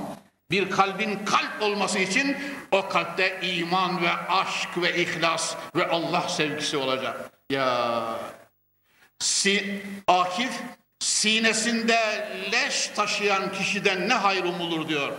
Bir 0.52 0.70
kalbin 0.70 1.26
kalp 1.26 1.62
olması 1.62 2.00
için 2.00 2.38
o 2.72 2.90
kalpte 2.90 3.40
iman 3.42 4.02
ve 4.02 4.12
aşk 4.12 4.70
ve 4.78 5.02
ihlas 5.02 5.56
ve 5.76 5.88
Allah 5.88 6.30
sevgisi 6.30 6.78
olacak. 6.78 7.32
Ya 7.50 8.20
si, 9.20 9.84
Akif 10.08 10.52
sinesinde 11.00 12.28
leş 12.52 12.88
taşıyan 12.88 13.52
kişiden 13.52 14.10
ne 14.10 14.14
hayır 14.14 14.44
umulur 14.44 14.88
diyor. 14.88 15.14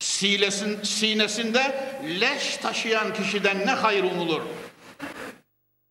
Sinesin, 0.00 0.82
sinesinde 0.82 1.92
leş 2.20 2.56
taşıyan 2.56 3.14
kişiden 3.14 3.66
ne 3.66 3.70
hayır 3.70 4.04
umulur. 4.04 4.42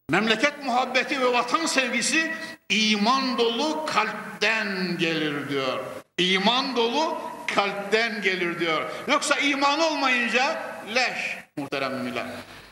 Memleket 0.09 0.65
muhabbeti 0.65 1.21
ve 1.21 1.33
vatan 1.33 1.65
sevgisi 1.65 2.31
iman 2.69 3.37
dolu 3.37 3.85
kalpten 3.85 4.97
gelir 4.97 5.49
diyor. 5.49 5.79
İman 6.17 6.75
dolu 6.75 7.17
kalpten 7.55 8.21
gelir 8.21 8.59
diyor. 8.59 8.89
Yoksa 9.07 9.35
iman 9.35 9.79
olmayınca 9.79 10.63
leş 10.95 11.37
muhterem 11.57 11.93
müminler. 11.93 12.25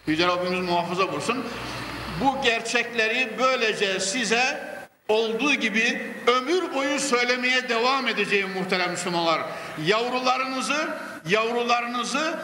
Yüce 0.08 0.28
Rabbimiz 0.28 0.60
muhafaza 0.60 1.12
bulsun. 1.12 1.46
Bu 2.22 2.42
gerçekleri 2.44 3.30
böylece 3.40 4.00
size 4.00 4.68
olduğu 5.08 5.54
gibi 5.54 6.14
ömür 6.28 6.76
boyu 6.76 7.00
söylemeye 7.00 7.70
devam 7.70 8.08
edeceğim 8.08 8.50
muhterem 8.56 8.92
Müslümanlar. 8.92 9.42
Yavrularınızı, 9.86 10.90
yavrularınızı 11.30 12.40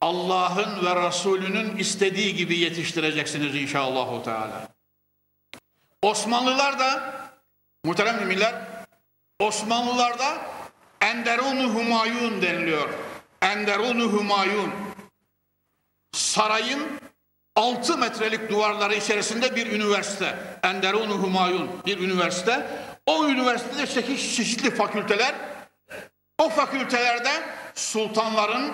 Allah'ın 0.00 0.86
ve 0.86 1.08
Resulünün 1.08 1.76
istediği 1.76 2.36
gibi 2.36 2.58
yetiştireceksiniz 2.58 3.54
inşallah. 3.54 4.24
Teala. 4.24 4.75
Osmanlılar 6.06 6.78
da 6.78 7.14
muhterem 7.84 8.16
müminler 8.16 8.54
Osmanlılarda 9.40 10.38
Enderun 11.00 11.74
Humayun 11.74 12.42
deniliyor. 12.42 12.88
Enderun 13.42 14.00
Humayun. 14.00 14.72
Sarayın 16.12 17.00
6 17.56 17.98
metrelik 17.98 18.50
duvarları 18.50 18.94
içerisinde 18.94 19.56
bir 19.56 19.72
üniversite. 19.72 20.38
Enderun 20.62 21.10
Humayun 21.10 21.70
bir 21.86 21.98
üniversite. 21.98 22.66
O 23.06 23.28
üniversitede 23.28 23.86
çeşitli 23.86 24.74
fakülteler. 24.74 25.34
O 26.38 26.48
fakültelerde 26.48 27.32
sultanların, 27.74 28.72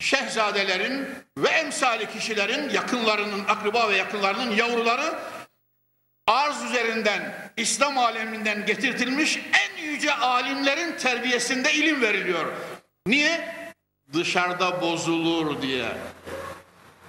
şehzadelerin 0.00 1.08
ve 1.38 1.48
emsali 1.48 2.10
kişilerin 2.10 2.70
yakınlarının, 2.70 3.44
akraba 3.48 3.88
ve 3.88 3.96
yakınlarının 3.96 4.50
yavruları 4.50 5.14
arz 6.26 6.62
üzerinden, 6.62 7.50
İslam 7.56 7.98
aleminden 7.98 8.66
getirtilmiş 8.66 9.38
en 9.52 9.82
yüce 9.82 10.14
alimlerin 10.14 10.96
terbiyesinde 10.96 11.72
ilim 11.72 12.00
veriliyor. 12.00 12.46
Niye? 13.06 13.54
Dışarıda 14.12 14.80
bozulur 14.80 15.62
diye. 15.62 15.88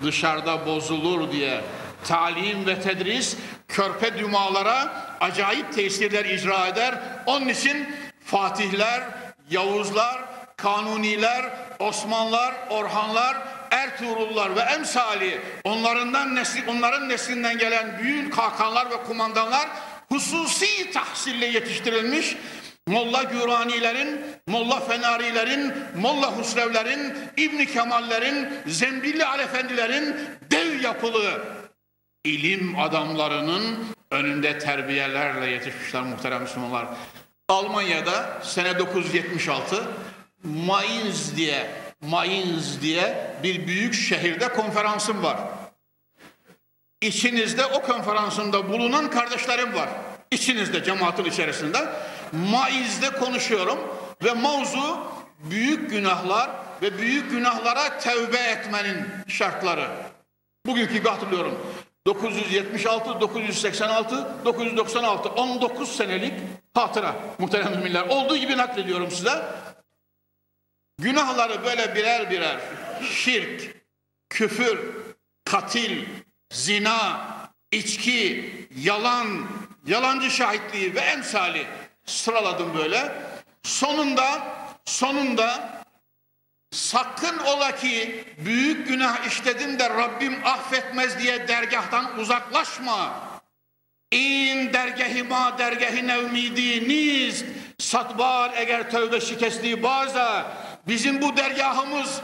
Dışarıda 0.03 0.66
bozulur 0.66 1.32
diye. 1.32 1.61
Talim 2.07 2.66
ve 2.66 2.82
tedris 2.82 3.38
körpe 3.68 4.18
dümalara 4.18 5.05
acayip 5.20 5.74
tesirler 5.74 6.26
icra 6.26 6.68
eder. 6.68 6.95
Onun 7.26 7.47
için 7.47 7.95
Fatihler, 8.26 9.03
Yavuzlar, 9.49 10.22
Kanuniler, 10.57 11.45
Osmanlılar, 11.80 12.53
Orhanlar, 12.70 13.38
Ertuğrullar 13.74 14.55
ve 14.55 14.59
emsali 14.59 15.41
onlarından 15.63 16.36
nesli, 16.36 16.63
onların 16.67 17.09
neslinden 17.09 17.57
gelen 17.57 17.99
büyük 17.99 18.38
hakanlar 18.38 18.91
ve 18.91 19.03
kumandanlar 19.03 19.69
hususi 20.09 20.91
tahsille 20.91 21.45
yetiştirilmiş 21.45 22.36
Molla 22.88 23.24
Güranilerin, 23.24 24.21
Molla 24.47 24.80
Fenarilerin, 24.80 25.74
Molla 25.97 26.38
Husrevlerin, 26.38 27.13
İbni 27.38 27.65
Kemallerin, 27.65 28.49
Zembilli 28.67 29.26
Alefendilerin 29.26 30.15
dev 30.51 30.82
yapılı 30.82 31.41
ilim 32.26 32.80
adamlarının 32.80 33.86
önünde 34.11 34.59
terbiyelerle 34.59 35.51
yetişmişler 35.51 36.01
muhterem 36.03 36.41
Müslümanlar. 36.41 36.88
Almanya'da 37.49 38.39
sene 38.43 38.80
976 38.80 39.84
Mainz 40.43 41.38
diye 41.38 41.67
Mainz 42.09 42.81
diye 42.81 43.35
bir 43.43 43.67
büyük 43.67 43.93
şehirde 43.93 44.47
konferansım 44.47 45.23
var. 45.23 45.37
İçinizde 47.01 47.65
o 47.65 47.81
konferansında 47.81 48.69
bulunan 48.69 49.09
kardeşlerim 49.09 49.73
var. 49.73 49.89
İçinizde 50.31 50.83
cemaatin 50.83 51.25
içerisinde. 51.25 51.77
Mainz'de 52.31 53.09
konuşuyorum 53.09 53.79
ve 54.23 54.33
mavzu 54.33 55.07
büyük 55.39 55.89
günahlar 55.89 56.49
ve 56.81 56.97
büyük 56.97 57.31
günahlara 57.31 57.97
tevbe 57.97 58.37
etmenin 58.37 59.05
şartları. 59.27 59.87
Bugünkü 60.65 61.09
hatırlıyorum. 61.09 61.59
976, 62.07 63.21
986, 63.21 64.27
996, 64.45 65.29
19 65.29 65.89
senelik 65.89 66.33
hatıra 66.73 67.15
muhterem 67.39 67.71
müminler. 67.71 68.07
Olduğu 68.07 68.37
gibi 68.37 68.57
naklediyorum 68.57 69.11
size. 69.11 69.43
Günahları 71.01 71.63
böyle 71.63 71.95
birer 71.95 72.31
birer 72.31 72.59
şirk, 73.09 73.75
küfür, 74.29 74.79
katil, 75.45 76.05
zina, 76.53 77.27
içki, 77.71 78.53
yalan, 78.77 79.47
yalancı 79.85 80.31
şahitliği 80.31 80.95
ve 80.95 80.99
emsali 80.99 81.67
sıraladım 82.05 82.77
böyle. 82.77 83.15
Sonunda 83.63 84.47
sonunda 84.85 85.81
sakın 86.71 87.37
ola 87.37 87.75
ki 87.75 88.25
büyük 88.37 88.87
günah 88.87 89.27
işledim 89.27 89.79
de 89.79 89.89
Rabbim 89.89 90.45
affetmez 90.45 91.19
diye 91.19 91.47
dergahtan 91.47 92.19
uzaklaşma. 92.19 93.23
İn 94.11 94.73
dergahima 94.73 95.57
dergahi 95.57 96.07
nevmidi 96.07 96.89
niz 96.89 97.45
satbar 97.79 98.51
eğer 98.55 98.91
tövbe 98.91 99.21
şikesti 99.21 99.83
baza 99.83 100.57
Bizim 100.88 101.21
bu 101.21 101.38
dergahımız 101.38 102.21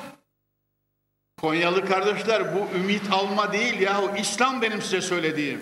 Konyalı 1.41 1.86
kardeşler 1.86 2.55
bu 2.55 2.78
ümit 2.78 3.12
alma 3.12 3.53
değil 3.53 3.80
yahu 3.80 4.18
İslam 4.18 4.62
benim 4.62 4.82
size 4.82 5.01
söylediğim. 5.01 5.62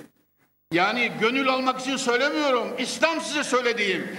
Yani 0.71 1.11
gönül 1.21 1.49
almak 1.49 1.81
için 1.81 1.97
söylemiyorum. 1.97 2.67
İslam 2.77 3.21
size 3.21 3.43
söylediğim. 3.43 4.17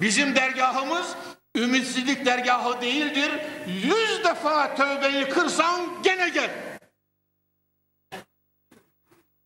Bizim 0.00 0.36
dergahımız 0.36 1.14
ümitsizlik 1.56 2.26
dergahı 2.26 2.80
değildir. 2.80 3.30
Yüz 3.66 4.24
defa 4.24 4.74
tövbeyi 4.74 5.28
kırsan 5.28 6.02
gene 6.02 6.28
gel. 6.28 6.50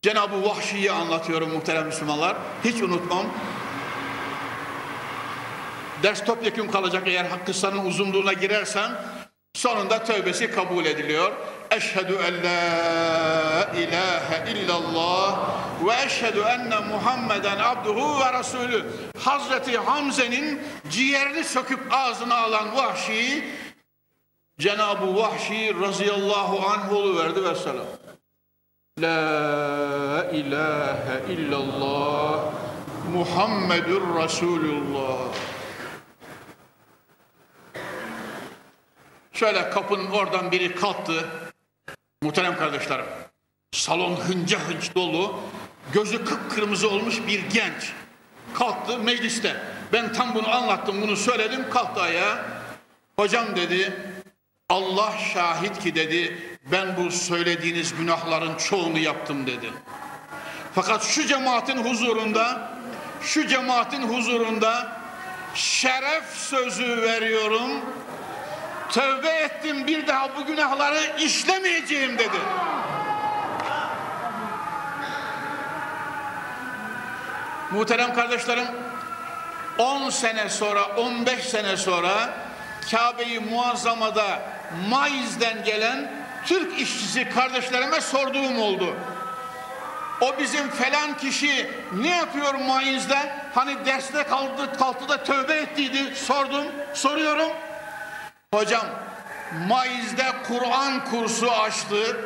Cenab-ı 0.02 0.42
Vahşi'yi 0.42 0.92
anlatıyorum 0.92 1.52
muhterem 1.52 1.86
Müslümanlar. 1.86 2.36
Hiç 2.64 2.82
unutmam. 2.82 3.26
Ders 6.04 6.24
topyekun 6.24 6.68
kalacak 6.68 7.02
eğer 7.06 7.26
kıssanın 7.46 7.84
uzunluğuna 7.84 8.32
girersen 8.32 8.90
sonunda 9.54 10.04
tövbesi 10.04 10.50
kabul 10.50 10.84
ediliyor. 10.84 11.32
Eşhedü 11.70 12.18
en 12.26 12.34
la 12.44 13.72
ilahe 13.78 14.52
illallah 14.52 15.38
ve 15.86 16.04
eşhedü 16.06 16.40
enne 16.40 16.78
Muhammeden 16.80 17.58
abduhu 17.58 18.20
ve 18.20 18.32
rasulü. 18.32 18.86
Hazreti 19.18 19.78
Hamze'nin 19.78 20.62
ciğerini 20.90 21.44
söküp 21.44 21.80
ağzına 21.90 22.36
alan 22.36 22.76
vahşi 22.76 23.44
Cenab-ı 24.58 25.16
Vahşi 25.16 25.74
razıyallahu 25.82 26.68
anh 26.68 27.16
verdi 27.16 27.44
ve 27.44 27.54
selam. 27.54 27.86
La 29.00 30.30
ilahe 30.32 31.32
illallah 31.32 32.52
Muhammedur 33.12 34.22
Resulullah. 34.22 35.53
Şöyle 39.34 39.70
kapının 39.70 40.10
oradan 40.10 40.52
biri 40.52 40.74
kalktı. 40.74 41.28
Muhterem 42.22 42.56
kardeşlerim. 42.56 43.04
Salon 43.72 44.16
hınca 44.16 44.58
hınç 44.58 44.94
dolu. 44.94 45.40
Gözü 45.92 46.24
kıpkırmızı 46.24 46.90
olmuş 46.90 47.26
bir 47.26 47.40
genç. 47.40 47.92
Kalktı 48.54 48.98
mecliste. 48.98 49.62
Ben 49.92 50.12
tam 50.12 50.34
bunu 50.34 50.54
anlattım, 50.54 51.02
bunu 51.02 51.16
söyledim. 51.16 51.70
Kalktı 51.70 52.00
ayağa. 52.00 52.44
Hocam 53.16 53.56
dedi 53.56 53.96
Allah 54.68 55.12
şahit 55.34 55.78
ki 55.78 55.94
dedi 55.94 56.38
ben 56.72 56.96
bu 56.96 57.10
söylediğiniz 57.10 57.94
günahların 57.94 58.56
çoğunu 58.56 58.98
yaptım 58.98 59.46
dedi. 59.46 59.70
Fakat 60.74 61.02
şu 61.02 61.26
cemaatin 61.26 61.76
huzurunda 61.76 62.70
şu 63.22 63.46
cemaatin 63.46 64.02
huzurunda 64.02 65.00
şeref 65.54 66.24
sözü 66.36 67.02
veriyorum. 67.02 67.70
Tövbe 68.90 69.28
ettim 69.28 69.86
bir 69.86 70.06
daha 70.06 70.36
bu 70.36 70.46
günahları 70.46 71.16
işlemeyeceğim 71.18 72.18
dedi. 72.18 72.38
Muhterem 77.70 78.14
kardeşlerim 78.14 78.66
10 79.78 80.10
sene 80.10 80.48
sonra 80.48 80.84
15 80.86 81.44
sene 81.44 81.76
sonra 81.76 82.30
Kabe'yi 82.90 83.40
muazzamada 83.40 84.42
Maiz'den 84.88 85.64
gelen 85.64 86.10
Türk 86.46 86.80
işçisi 86.80 87.28
kardeşlerime 87.28 88.00
sorduğum 88.00 88.60
oldu. 88.60 88.96
O 90.20 90.38
bizim 90.38 90.70
falan 90.70 91.16
kişi 91.16 91.70
ne 91.92 92.08
yapıyor 92.08 92.54
Maiz'de? 92.54 93.32
Hani 93.54 93.86
derste 93.86 94.22
kaldı, 94.22 94.78
kalktı 94.78 95.08
da 95.08 95.24
tövbe 95.24 95.54
ettiydi. 95.54 96.16
Sordum, 96.16 96.64
soruyorum. 96.94 97.52
Hocam 98.54 98.86
Maiz'de 99.68 100.32
Kur'an 100.48 101.04
kursu 101.04 101.50
açtı. 101.50 102.20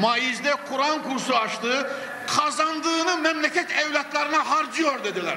Maiz'de 0.00 0.54
Kur'an 0.68 1.02
kursu 1.02 1.36
açtı. 1.36 1.90
Kazandığını 2.26 3.18
memleket 3.18 3.70
evlatlarına 3.70 4.50
harcıyor 4.50 5.04
dediler. 5.04 5.36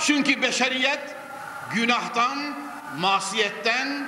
Çünkü 0.00 0.42
beşeriyet 0.42 1.00
günahtan, 1.74 2.38
masiyetten, 2.98 4.06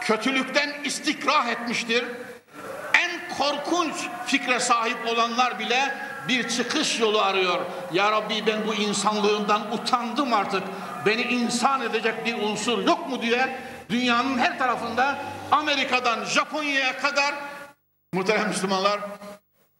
kötülükten 0.00 0.70
istikrah 0.84 1.48
etmiştir. 1.48 2.04
En 2.94 3.36
korkunç 3.38 3.94
fikre 4.26 4.60
sahip 4.60 5.06
olanlar 5.06 5.58
bile 5.58 5.94
bir 6.28 6.48
çıkış 6.48 7.00
yolu 7.00 7.20
arıyor. 7.20 7.60
Ya 7.92 8.12
Rabbi 8.12 8.46
ben 8.46 8.66
bu 8.66 8.74
insanlığından 8.74 9.72
utandım 9.72 10.32
artık. 10.32 10.62
Beni 11.06 11.22
insan 11.22 11.82
edecek 11.82 12.26
bir 12.26 12.42
unsur 12.42 12.84
yok 12.84 13.08
mu 13.08 13.22
diye 13.22 13.58
dünyanın 13.90 14.38
her 14.38 14.58
tarafında 14.58 15.18
Amerika'dan 15.52 16.24
Japonya'ya 16.24 16.98
kadar 16.98 17.34
muhterem 18.12 18.48
Müslümanlar 18.48 19.00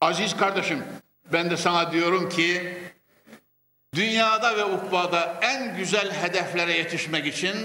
aziz 0.01 0.37
kardeşim 0.37 0.85
ben 1.33 1.51
de 1.51 1.57
sana 1.57 1.93
diyorum 1.93 2.29
ki 2.29 2.79
dünyada 3.95 4.57
ve 4.57 4.65
ukbada 4.65 5.39
en 5.43 5.77
güzel 5.77 6.13
hedeflere 6.13 6.73
yetişmek 6.73 7.27
için 7.27 7.57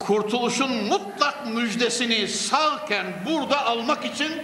kurtuluşun 0.00 0.84
mutlak 0.84 1.46
müjdesini 1.46 2.28
sağken 2.28 3.06
burada 3.26 3.66
almak 3.66 4.04
için 4.04 4.42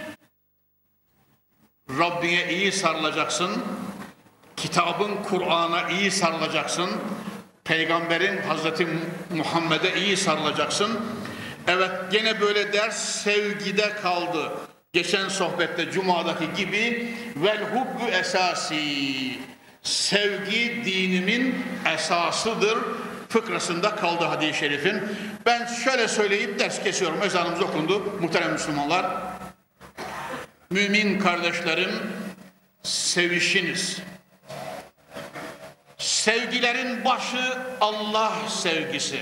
Rabbine 1.99 2.53
iyi 2.53 2.71
sarılacaksın. 2.71 3.51
Kitabın 4.57 5.11
Kur'an'a 5.23 5.89
iyi 5.89 6.11
sarılacaksın. 6.11 6.89
Peygamberin 7.63 8.41
Hazreti 8.41 8.87
Muhammed'e 9.35 9.95
iyi 10.01 10.17
sarılacaksın. 10.17 10.99
Evet 11.67 11.91
gene 12.11 12.41
böyle 12.41 12.73
ders 12.73 13.23
sevgide 13.23 13.89
kaldı. 13.89 14.51
Geçen 14.93 15.29
sohbette 15.29 15.91
Cuma'daki 15.91 16.53
gibi 16.57 17.13
vel 17.35 17.59
hubbu 17.63 18.09
esasi. 18.11 18.79
Sevgi 19.83 20.81
dinimin 20.85 21.65
esasıdır 21.93 22.77
fıkrasında 23.29 23.95
kaldı 23.95 24.25
hadis-i 24.25 24.59
şerifin. 24.59 25.01
Ben 25.45 25.65
şöyle 25.65 26.07
söyleyip 26.07 26.59
ders 26.59 26.83
kesiyorum. 26.83 27.23
Ezanımız 27.23 27.61
okundu 27.61 28.03
muhterem 28.21 28.51
Müslümanlar. 28.51 29.05
Mümin 30.69 31.19
kardeşlerim 31.19 31.91
sevişiniz. 32.83 33.97
Sevgilerin 35.97 37.05
başı 37.05 37.57
Allah 37.81 38.33
sevgisi. 38.49 39.19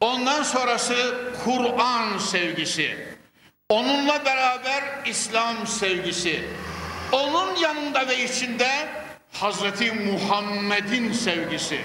Ondan 0.00 0.42
sonrası 0.42 1.14
Kur'an 1.44 2.18
sevgisi. 2.18 3.06
Onunla 3.68 4.24
beraber 4.24 4.84
İslam 5.06 5.66
sevgisi. 5.66 6.44
Onun 7.12 7.56
yanında 7.56 8.08
ve 8.08 8.24
içinde 8.24 8.88
Hazreti 9.32 9.92
Muhammed'in 9.92 11.12
sevgisi. 11.12 11.80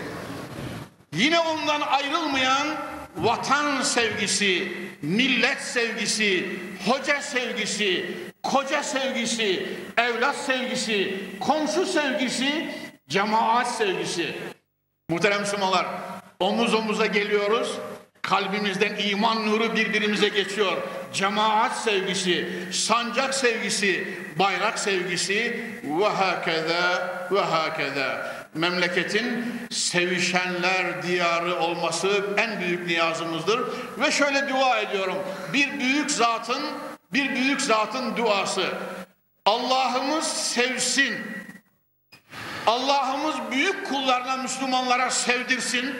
Yine 1.14 1.40
ondan 1.40 1.82
ayrılmayan 1.82 2.68
vatan 3.18 3.82
sevgisi, 3.82 4.74
millet 5.02 5.62
sevgisi, 5.62 6.60
hoca 6.86 7.22
sevgisi, 7.22 8.06
koca 8.52 8.84
sevgisi, 8.84 9.66
evlat 9.98 10.36
sevgisi, 10.36 11.20
komşu 11.40 11.86
sevgisi, 11.86 12.70
cemaat 13.10 13.76
sevgisi. 13.76 14.36
Muhterem 15.10 15.42
Müslümanlar, 15.42 15.86
omuz 16.40 16.74
omuza 16.74 17.06
geliyoruz. 17.06 17.72
Kalbimizden 18.22 18.96
iman 19.10 19.48
nuru 19.48 19.76
birbirimize 19.76 20.30
geçiyor. 20.30 20.78
Cemaat 21.14 21.78
sevgisi, 21.78 22.50
sancak 22.72 23.34
sevgisi, 23.34 24.08
bayrak 24.40 24.80
sevgisi 24.80 25.64
ve 26.00 26.08
hakeza 26.08 27.10
ve 27.32 27.40
hakeza. 27.40 28.38
Memleketin 28.54 29.46
sevişenler 29.72 31.04
diyarı 31.04 31.60
olması 31.60 32.26
en 32.38 32.60
büyük 32.60 32.88
niyazımızdır. 32.88 33.62
Ve 34.00 34.12
şöyle 34.12 34.50
dua 34.50 34.80
ediyorum. 34.80 35.18
Bir 35.54 35.80
büyük 35.80 36.12
zatın, 36.12 36.62
bir 37.14 37.36
büyük 37.36 37.62
zatın 37.62 38.18
duası. 38.18 38.66
Allah'ımız 39.46 40.28
sevsin. 40.28 41.16
Allah'ımız 42.68 43.36
büyük 43.52 43.88
kullarına, 43.90 44.38
Müslümanlara 44.38 45.10
sevdirsin. 45.10 45.96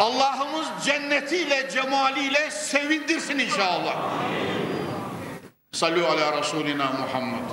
Allah'ımız 0.00 0.66
cennetiyle, 0.84 1.70
cemaliyle 1.70 2.50
sevindirsin 2.50 3.38
inşallah. 3.38 3.96
Sallu 5.72 6.06
ala 6.06 6.38
Resulina 6.38 6.92
Muhammed. 6.92 7.50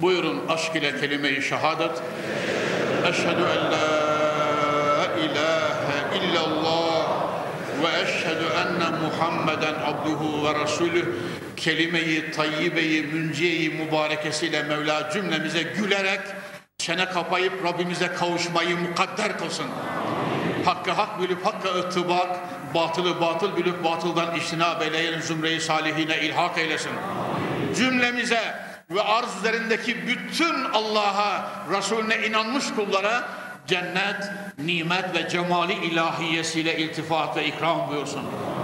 Buyurun 0.00 0.48
aşk 0.48 0.76
ile 0.76 1.00
kelime-i 1.00 1.42
şehadet. 1.42 2.02
Eşhedü 3.06 3.42
en 3.58 3.72
la 3.72 3.80
ilahe 5.16 6.18
illallah 6.18 7.06
ve 7.82 8.00
eşhedü 8.02 8.44
enne 8.44 8.98
Muhammeden 9.20 9.74
abduhu 9.74 10.44
ve 10.44 10.64
resulüh 10.64 11.04
kelime-i 11.56 12.30
tayyibeyi, 12.30 13.02
münciyeyi 13.02 13.70
mübarekesiyle 13.70 14.62
Mevla 14.62 15.10
cümlemize 15.12 15.62
gülerek 15.62 16.20
çene 16.78 17.04
kapayıp 17.04 17.64
Rabbimize 17.64 18.06
kavuşmayı 18.06 18.76
mukadder 18.76 19.38
kılsın. 19.38 19.66
Hakkı 20.64 20.90
hak 20.90 21.22
bilip 21.22 21.46
hakka 21.46 21.68
ıttibak, 21.68 22.38
batılı 22.74 23.20
batıl 23.20 23.56
bilip 23.56 23.84
batıldan 23.84 24.34
iştinab 24.34 24.82
eyleyen 24.82 25.20
zümreyi 25.20 25.60
salihine 25.60 26.20
ilhak 26.20 26.58
eylesin. 26.58 26.92
Cümlemize 27.76 28.54
ve 28.90 29.02
arz 29.02 29.36
üzerindeki 29.38 30.06
bütün 30.06 30.64
Allah'a, 30.72 31.50
Resulüne 31.70 32.26
inanmış 32.26 32.64
kullara 32.76 33.28
cennet, 33.66 34.32
nimet 34.58 35.14
ve 35.14 35.28
cemali 35.28 35.72
ilahiyesiyle 35.72 36.78
iltifat 36.78 37.36
ve 37.36 37.46
ikram 37.46 37.88
buyursun. 37.88 38.22